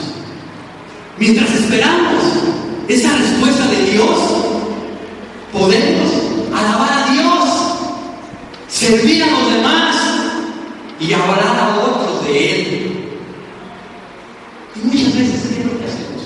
Mientras 1.19 1.51
esperamos 1.53 2.23
esa 2.89 3.17
respuesta 3.17 3.67
de 3.69 3.93
Dios, 3.93 4.19
podemos 5.53 6.11
alabar 6.55 7.05
a 7.05 7.13
Dios, 7.13 7.49
servir 8.69 9.23
a 9.23 9.31
los 9.31 9.53
demás 9.53 9.97
y 11.01 11.13
hablar 11.13 11.41
a 11.41 11.79
otros 11.79 12.27
de 12.27 12.61
Él. 12.61 12.85
Y 14.77 14.87
muchas 14.87 15.17
veces 15.17 15.45
es 15.45 15.65
lo 15.65 15.79
que 15.79 15.85
hacemos. 15.85 16.23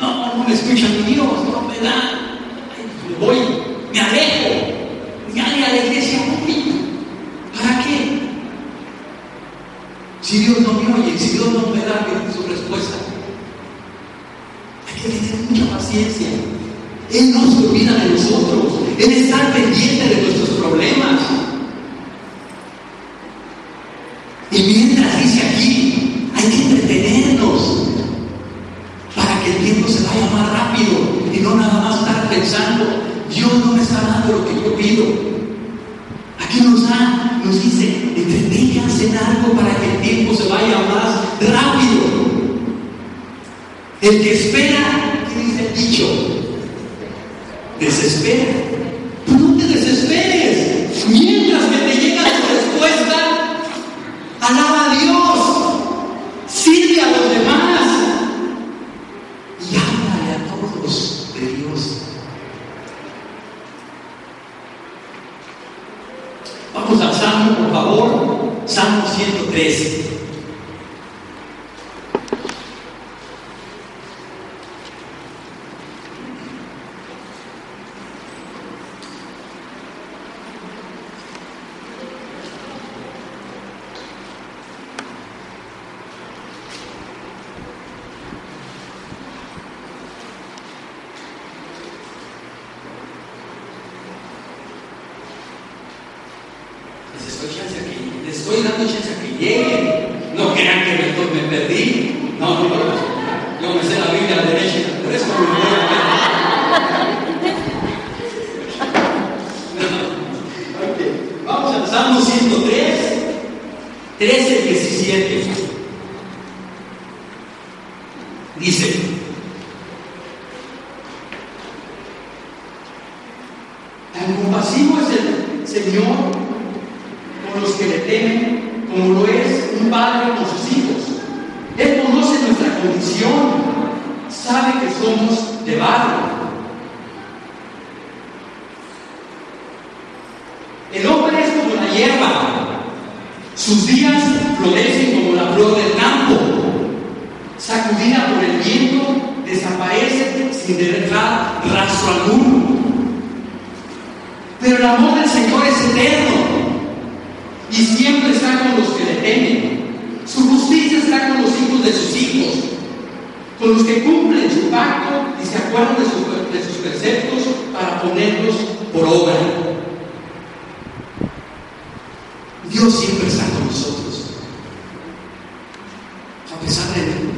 No, 0.00 0.36
no 0.36 0.44
me 0.44 0.54
escucha 0.54 0.88
mi 0.88 1.14
Dios, 1.14 1.26
no 1.26 1.62
me 1.62 1.78
da. 1.80 2.20
Me 3.08 3.26
voy, 3.26 3.36
me 3.92 4.00
alejo, 4.00 4.66
ya 5.34 5.48
ni 5.48 5.62
a 5.62 5.68
la 5.68 5.86
iglesia 5.86 6.20
voy. 6.20 6.64
¿Para 7.56 7.84
qué? 7.84 8.20
Si 10.20 10.38
Dios 10.38 10.60
no 10.60 10.72
me 10.72 10.94
oye, 10.94 11.18
si 11.18 11.30
Dios 11.30 11.52
no 11.52 11.74
me 11.74 11.84
da 11.84 12.06
su 12.34 12.42
respuesta, 12.48 12.96
hay 14.88 15.02
que 15.02 15.08
tener 15.08 15.50
mucha 15.50 15.76
paciencia. 15.76 16.28
Él 17.12 17.32
no 17.32 17.40
se 17.50 17.68
olvida 17.68 17.94
de 17.94 18.10
nosotros, 18.10 18.80
Él 18.98 19.12
está 19.12 19.52
pendiente 19.52 20.08
de 20.08 20.22
nuestros 20.22 20.48
problemas. 20.58 21.20
Y 24.50 24.62
mientras 24.62 25.22
dice 25.22 25.46
aquí, 25.46 26.30
hay 26.34 26.48
que 26.48 26.62
entretenernos 26.62 27.88
para 29.14 29.40
que 29.42 29.50
el 29.50 29.56
tiempo 29.58 29.88
se 29.88 30.04
vaya 30.04 30.30
más 30.32 30.52
rápido 30.52 30.92
y 31.32 31.38
no 31.40 31.54
nada 31.54 31.82
más 31.82 32.00
estar 32.00 32.28
pensando, 32.30 32.84
No 33.52 33.72
me 33.72 33.82
está 33.82 34.00
dando 34.00 34.38
lo 34.38 34.46
que 34.46 34.54
yo 34.54 34.74
pido. 34.74 35.04
Aquí 36.40 36.60
nos 36.62 36.88
da, 36.88 37.40
nos 37.44 37.62
dice, 37.62 38.12
entreténganse 38.16 39.08
en 39.08 39.16
algo 39.18 39.52
para 39.52 39.76
que 39.76 39.96
el 39.96 40.00
tiempo 40.00 40.34
se 40.34 40.48
vaya 40.48 40.78
más 40.78 41.24
rápido. 41.40 42.24
El 44.00 44.22
que 44.22 44.32
espera, 44.32 45.24
¿qué 45.28 45.44
dice 45.44 45.68
el 45.68 45.74
dicho? 45.74 46.06
Desespera. 47.78 48.44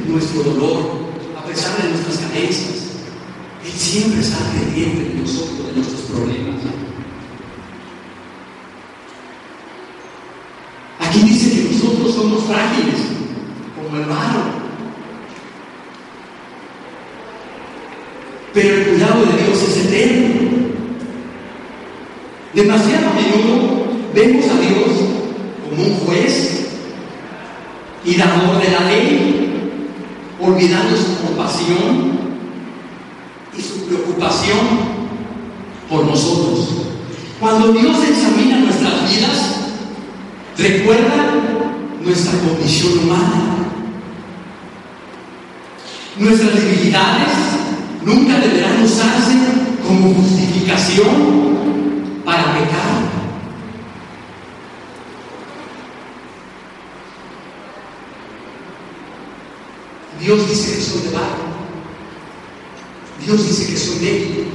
Nuestro 0.07 0.43
dolor, 0.43 1.07
a 1.37 1.45
pesar 1.45 1.81
de 1.81 1.89
nuestras 1.89 2.17
carencias, 2.17 2.75
Él 3.65 3.71
siempre 3.71 4.21
está 4.21 4.37
pendiente 4.51 5.13
de 5.13 5.21
nosotros, 5.21 5.67
de 5.67 5.73
nuestros 5.73 6.01
problemas. 6.01 6.55
Aquí 10.99 11.19
dice 11.21 11.51
que 11.51 11.73
nosotros 11.73 12.15
somos 12.15 12.43
frágiles, 12.43 13.01
como 13.75 13.97
el 13.97 14.05
barro. 14.05 14.57
Pero 18.53 18.75
el 18.75 18.85
cuidado 18.87 19.25
de 19.25 19.43
Dios 19.43 19.63
es 19.63 19.85
eterno. 19.85 20.37
Demasiado 22.53 23.09
a 23.09 23.13
menudo 23.13 23.87
vemos 24.15 24.45
a 24.45 24.59
Dios 24.59 24.87
como 25.69 25.83
un 25.83 25.93
juez 25.99 26.57
y 28.03 28.15
dador 28.15 28.61
de 28.61 28.71
la 28.71 28.79
ley, 28.89 29.46
olvidando 30.47 30.95
su 30.95 31.25
compasión 31.25 32.17
y 33.57 33.61
su 33.61 33.85
preocupación 33.85 34.57
por 35.89 36.05
nosotros. 36.05 36.69
Cuando 37.39 37.73
Dios 37.73 37.97
examina 38.09 38.59
nuestras 38.59 39.09
vidas, 39.09 39.55
recuerda 40.57 41.33
nuestra 42.03 42.39
condición 42.39 42.99
humana. 42.99 43.43
Nuestras 46.17 46.55
debilidades 46.55 47.27
nunca 48.03 48.39
deberán 48.39 48.83
usarse 48.83 49.35
como 49.85 50.13
justificación 50.15 52.23
para 52.25 52.53
pecar. 52.53 52.96
Dios 60.27 60.49
dice 60.49 60.75
que 60.75 60.81
soy 60.81 61.01
de 61.03 61.11
barro. 61.11 61.47
Dios 63.25 63.47
dice 63.47 63.71
que 63.71 63.77
soy 63.77 63.97
débil. 63.99 64.47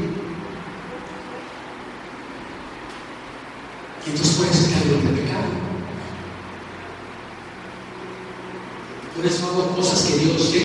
Y 4.05 4.11
entonces 4.11 4.37
por 4.37 4.47
eso 4.49 4.67
en 4.67 5.07
el 5.07 5.15
pecado. 5.15 5.45
Por 9.17 9.25
eso 9.25 9.47
hago 9.47 9.75
cosas 9.75 10.03
que 10.03 10.19
Dios 10.19 10.53